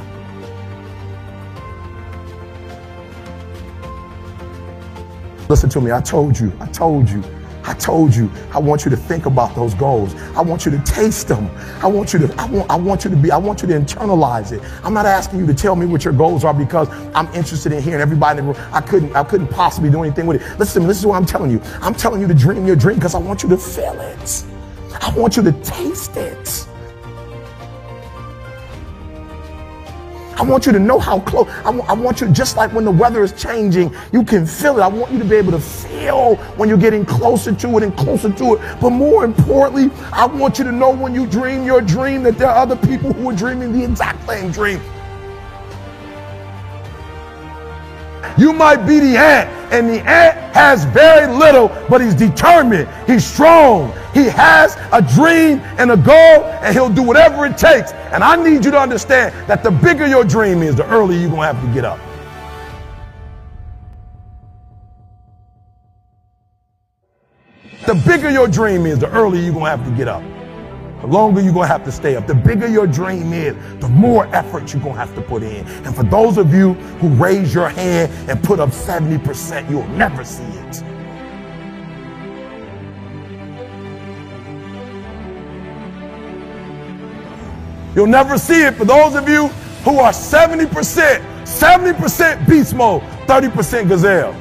Listen 5.49 5.69
to 5.69 5.81
me. 5.81 5.91
I 5.91 5.99
told 5.99 6.39
you. 6.39 6.53
I 6.61 6.67
told 6.67 7.09
you. 7.09 7.21
I 7.67 7.73
told 7.73 8.15
you, 8.15 8.31
I 8.53 8.59
want 8.59 8.85
you 8.85 8.91
to 8.91 8.97
think 8.97 9.25
about 9.25 9.53
those 9.53 9.73
goals. 9.73 10.15
I 10.35 10.41
want 10.41 10.65
you 10.65 10.71
to 10.71 10.79
taste 10.83 11.27
them. 11.27 11.49
I 11.83 11.87
want 11.87 12.13
you 12.13 12.19
to, 12.19 12.33
I 12.37 12.45
want, 12.49 12.71
I 12.71 12.75
want 12.77 13.03
you 13.03 13.09
to 13.09 13.17
be, 13.17 13.29
I 13.29 13.37
want 13.37 13.61
you 13.61 13.67
to 13.67 13.73
internalize 13.73 14.53
it. 14.53 14.63
I'm 14.85 14.93
not 14.93 15.05
asking 15.05 15.39
you 15.39 15.45
to 15.47 15.53
tell 15.53 15.75
me 15.75 15.85
what 15.85 16.05
your 16.05 16.13
goals 16.13 16.45
are 16.45 16.53
because 16.53 16.87
I'm 17.13 17.27
interested 17.35 17.73
in 17.73 17.83
hearing 17.83 17.99
everybody 17.99 18.39
in 18.39 18.45
the 18.45 18.53
room. 18.53 18.69
I 18.71 18.79
couldn't, 18.79 19.13
I 19.17 19.23
couldn't 19.25 19.49
possibly 19.49 19.89
do 19.89 20.01
anything 20.01 20.27
with 20.27 20.41
it. 20.41 20.57
Listen, 20.57 20.87
this 20.87 20.97
is 20.97 21.05
what 21.05 21.17
I'm 21.17 21.25
telling 21.25 21.51
you. 21.51 21.61
I'm 21.81 21.93
telling 21.93 22.21
you 22.21 22.27
to 22.27 22.33
dream 22.33 22.65
your 22.65 22.77
dream 22.77 22.95
because 22.95 23.15
I 23.15 23.19
want 23.19 23.43
you 23.43 23.49
to 23.49 23.57
feel 23.57 23.99
it. 23.99 24.45
I 25.01 25.13
want 25.17 25.35
you 25.35 25.43
to 25.43 25.51
taste 25.61 26.15
it. 26.15 26.67
I 30.37 30.43
want 30.43 30.67
you 30.67 30.71
to 30.71 30.79
know 30.79 30.99
how 30.99 31.19
close. 31.21 31.49
I, 31.49 31.63
w- 31.63 31.83
I 31.87 31.93
want 31.93 32.21
you, 32.21 32.29
just 32.29 32.57
like 32.57 32.71
when 32.71 32.85
the 32.85 32.91
weather 32.91 33.23
is 33.23 33.33
changing, 33.33 33.91
you 34.11 34.23
can 34.23 34.45
feel 34.45 34.77
it. 34.77 34.81
I 34.81 34.87
want 34.87 35.11
you 35.11 35.17
to 35.17 35.25
be 35.25 35.35
able 35.35 35.51
to 35.51 35.59
feel 35.59 36.35
when 36.57 36.69
you're 36.69 36.77
getting 36.77 37.05
closer 37.05 37.51
to 37.55 37.77
it 37.77 37.83
and 37.83 37.97
closer 37.97 38.31
to 38.31 38.53
it. 38.53 38.79
But 38.79 38.91
more 38.91 39.25
importantly, 39.25 39.89
I 40.13 40.27
want 40.27 40.59
you 40.59 40.63
to 40.65 40.71
know 40.71 40.91
when 40.91 41.15
you 41.15 41.25
dream 41.25 41.63
your 41.63 41.81
dream 41.81 42.21
that 42.23 42.37
there 42.37 42.49
are 42.49 42.57
other 42.57 42.75
people 42.75 43.13
who 43.13 43.31
are 43.31 43.35
dreaming 43.35 43.73
the 43.73 43.83
exact 43.83 44.27
same 44.27 44.51
dream. 44.51 44.79
You 48.37 48.53
might 48.53 48.85
be 48.85 48.99
the 48.99 49.17
ant, 49.17 49.49
and 49.73 49.89
the 49.89 50.07
ant 50.07 50.37
has 50.55 50.85
very 50.85 51.33
little, 51.33 51.69
but 51.89 51.99
he's 51.99 52.13
determined. 52.13 52.87
He's 53.07 53.25
strong. 53.25 53.91
He 54.17 54.23
has 54.29 54.75
a 54.91 54.99
dream 55.13 55.59
and 55.77 55.91
a 55.91 55.95
goal, 55.95 56.43
and 56.63 56.73
he'll 56.73 56.89
do 56.89 57.03
whatever 57.03 57.45
it 57.45 57.55
takes. 57.55 57.91
And 57.91 58.23
I 58.23 58.35
need 58.35 58.65
you 58.65 58.71
to 58.71 58.79
understand 58.79 59.31
that 59.47 59.61
the 59.61 59.69
bigger 59.69 60.07
your 60.07 60.23
dream 60.23 60.63
is, 60.63 60.75
the 60.75 60.87
earlier 60.87 61.19
you're 61.19 61.29
going 61.29 61.41
to 61.41 61.53
have 61.53 61.63
to 61.63 61.71
get 61.71 61.85
up. 61.85 61.99
The 67.85 67.93
bigger 68.07 68.31
your 68.31 68.47
dream 68.47 68.87
is, 68.87 68.97
the 68.97 69.09
earlier 69.11 69.39
you're 69.39 69.53
going 69.53 69.65
to 69.65 69.69
have 69.69 69.85
to 69.85 69.95
get 69.95 70.07
up. 70.07 70.23
The 71.01 71.07
longer 71.07 71.39
you're 71.39 71.53
going 71.53 71.67
to 71.67 71.71
have 71.71 71.85
to 71.85 71.91
stay 71.91 72.15
up. 72.15 72.25
The 72.25 72.33
bigger 72.33 72.67
your 72.67 72.87
dream 72.87 73.33
is, 73.33 73.53
the 73.79 73.87
more 73.87 74.25
effort 74.35 74.73
you're 74.73 74.81
going 74.81 74.95
to 74.95 74.99
have 74.99 75.13
to 75.13 75.21
put 75.21 75.43
in. 75.43 75.63
And 75.85 75.95
for 75.95 76.01
those 76.01 76.39
of 76.39 76.55
you 76.55 76.73
who 76.73 77.09
raise 77.09 77.53
your 77.53 77.69
hand 77.69 78.11
and 78.27 78.43
put 78.43 78.59
up 78.59 78.69
70%, 78.69 79.69
you'll 79.69 79.87
never 79.89 80.25
see 80.25 80.41
it. 80.41 80.96
You'll 87.97 88.05
never 88.05 88.37
see 88.37 88.61
it 88.61 88.75
for 88.75 88.85
those 88.85 89.15
of 89.15 89.27
you 89.27 89.47
who 89.83 89.97
are 89.97 90.11
70%, 90.11 90.67
70% 90.67 92.47
beast 92.47 92.75
mode, 92.75 93.01
30% 93.25 93.87
gazelle. 93.87 94.33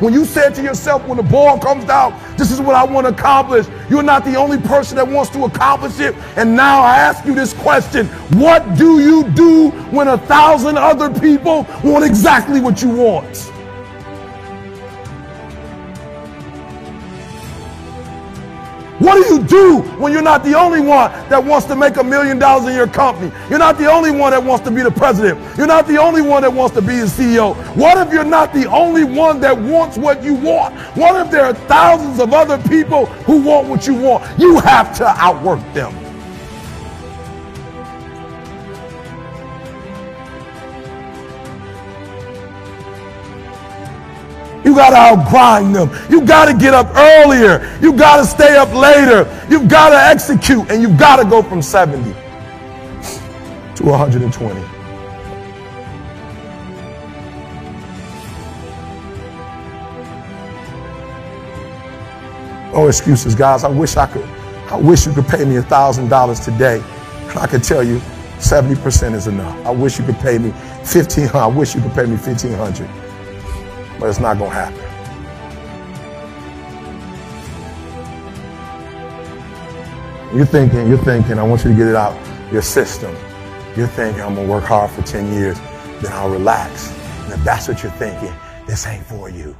When 0.00 0.14
you 0.14 0.24
said 0.24 0.54
to 0.54 0.62
yourself, 0.62 1.06
when 1.06 1.18
the 1.18 1.22
ball 1.22 1.58
comes 1.58 1.84
down, 1.84 2.18
this 2.38 2.50
is 2.50 2.62
what 2.62 2.74
I 2.74 2.84
want 2.84 3.06
to 3.06 3.12
accomplish, 3.12 3.66
you're 3.90 4.02
not 4.02 4.24
the 4.24 4.36
only 4.36 4.56
person 4.56 4.96
that 4.96 5.06
wants 5.06 5.30
to 5.32 5.44
accomplish 5.44 6.00
it. 6.00 6.14
And 6.36 6.56
now 6.56 6.80
I 6.80 6.96
ask 6.96 7.26
you 7.26 7.34
this 7.34 7.52
question 7.52 8.06
What 8.38 8.78
do 8.78 9.00
you 9.00 9.28
do 9.32 9.68
when 9.90 10.08
a 10.08 10.16
thousand 10.16 10.78
other 10.78 11.10
people 11.20 11.66
want 11.84 12.06
exactly 12.06 12.58
what 12.62 12.80
you 12.80 12.88
want? 12.88 13.52
What 19.00 19.14
do 19.14 19.34
you 19.34 19.42
do 19.42 19.78
when 19.98 20.12
you're 20.12 20.20
not 20.20 20.44
the 20.44 20.52
only 20.58 20.80
one 20.80 21.10
that 21.30 21.42
wants 21.42 21.66
to 21.68 21.74
make 21.74 21.96
a 21.96 22.04
million 22.04 22.38
dollars 22.38 22.68
in 22.68 22.74
your 22.74 22.86
company? 22.86 23.32
You're 23.48 23.58
not 23.58 23.78
the 23.78 23.90
only 23.90 24.10
one 24.10 24.32
that 24.32 24.44
wants 24.44 24.62
to 24.66 24.70
be 24.70 24.82
the 24.82 24.90
president. 24.90 25.40
You're 25.56 25.66
not 25.66 25.86
the 25.86 25.96
only 25.96 26.20
one 26.20 26.42
that 26.42 26.52
wants 26.52 26.74
to 26.76 26.82
be 26.82 26.98
the 26.98 27.06
CEO. 27.06 27.56
What 27.76 27.96
if 28.06 28.12
you're 28.12 28.24
not 28.24 28.52
the 28.52 28.68
only 28.68 29.04
one 29.04 29.40
that 29.40 29.56
wants 29.56 29.96
what 29.96 30.22
you 30.22 30.34
want? 30.34 30.74
What 30.98 31.24
if 31.24 31.32
there 31.32 31.46
are 31.46 31.54
thousands 31.54 32.20
of 32.20 32.34
other 32.34 32.58
people 32.68 33.06
who 33.06 33.40
want 33.40 33.68
what 33.68 33.86
you 33.86 33.94
want? 33.94 34.38
You 34.38 34.60
have 34.60 34.94
to 34.98 35.06
outwork 35.06 35.60
them. 35.72 35.99
You 44.70 44.76
got 44.76 44.90
to 44.90 44.96
outgrind 44.96 45.74
them. 45.74 45.90
You 46.08 46.24
got 46.24 46.44
to 46.44 46.56
get 46.56 46.74
up 46.74 46.94
earlier. 46.94 47.76
You 47.82 47.92
got 47.92 48.18
to 48.18 48.24
stay 48.24 48.56
up 48.56 48.72
later. 48.72 49.26
You've 49.50 49.68
got 49.68 49.88
to 49.88 49.96
execute, 49.96 50.70
and 50.70 50.80
you've 50.80 50.96
got 50.96 51.16
to 51.16 51.28
go 51.28 51.42
from 51.42 51.60
70 51.60 52.04
to 53.74 53.82
120. 53.82 54.60
No 62.72 62.86
excuses, 62.86 63.34
guys. 63.34 63.64
I 63.64 63.68
wish 63.70 63.96
I 63.96 64.06
could. 64.06 64.22
I 64.70 64.76
wish 64.76 65.04
you 65.04 65.12
could 65.12 65.26
pay 65.26 65.44
me 65.44 65.56
a 65.56 65.62
thousand 65.62 66.10
dollars 66.10 66.38
today. 66.38 66.80
I 67.34 67.48
could 67.48 67.64
tell 67.64 67.82
you 67.82 67.98
70% 68.38 69.14
is 69.14 69.26
enough. 69.26 69.66
I 69.66 69.72
wish 69.72 69.98
you 69.98 70.04
could 70.04 70.18
pay 70.18 70.38
me 70.38 70.50
1500. 70.50 71.34
I 71.34 71.48
wish 71.48 71.74
you 71.74 71.80
could 71.80 71.92
pay 71.92 72.04
me 72.04 72.14
1500 72.14 73.09
but 74.00 74.08
it's 74.08 74.18
not 74.18 74.38
going 74.38 74.50
to 74.50 74.56
happen. 74.56 74.90
You're 80.34 80.46
thinking, 80.46 80.88
you're 80.88 80.98
thinking, 80.98 81.38
I 81.38 81.42
want 81.42 81.64
you 81.64 81.70
to 81.70 81.76
get 81.76 81.86
it 81.86 81.94
out 81.94 82.16
your 82.50 82.62
system. 82.62 83.14
You're 83.76 83.86
thinking, 83.88 84.22
I'm 84.22 84.34
going 84.34 84.46
to 84.46 84.52
work 84.52 84.64
hard 84.64 84.90
for 84.90 85.02
10 85.02 85.32
years, 85.32 85.58
then 86.00 86.12
I'll 86.12 86.30
relax. 86.30 86.90
And 87.24 87.34
if 87.34 87.44
that's 87.44 87.68
what 87.68 87.82
you're 87.82 87.92
thinking, 87.92 88.32
this 88.66 88.86
ain't 88.86 89.04
for 89.04 89.28
you. 89.28 89.56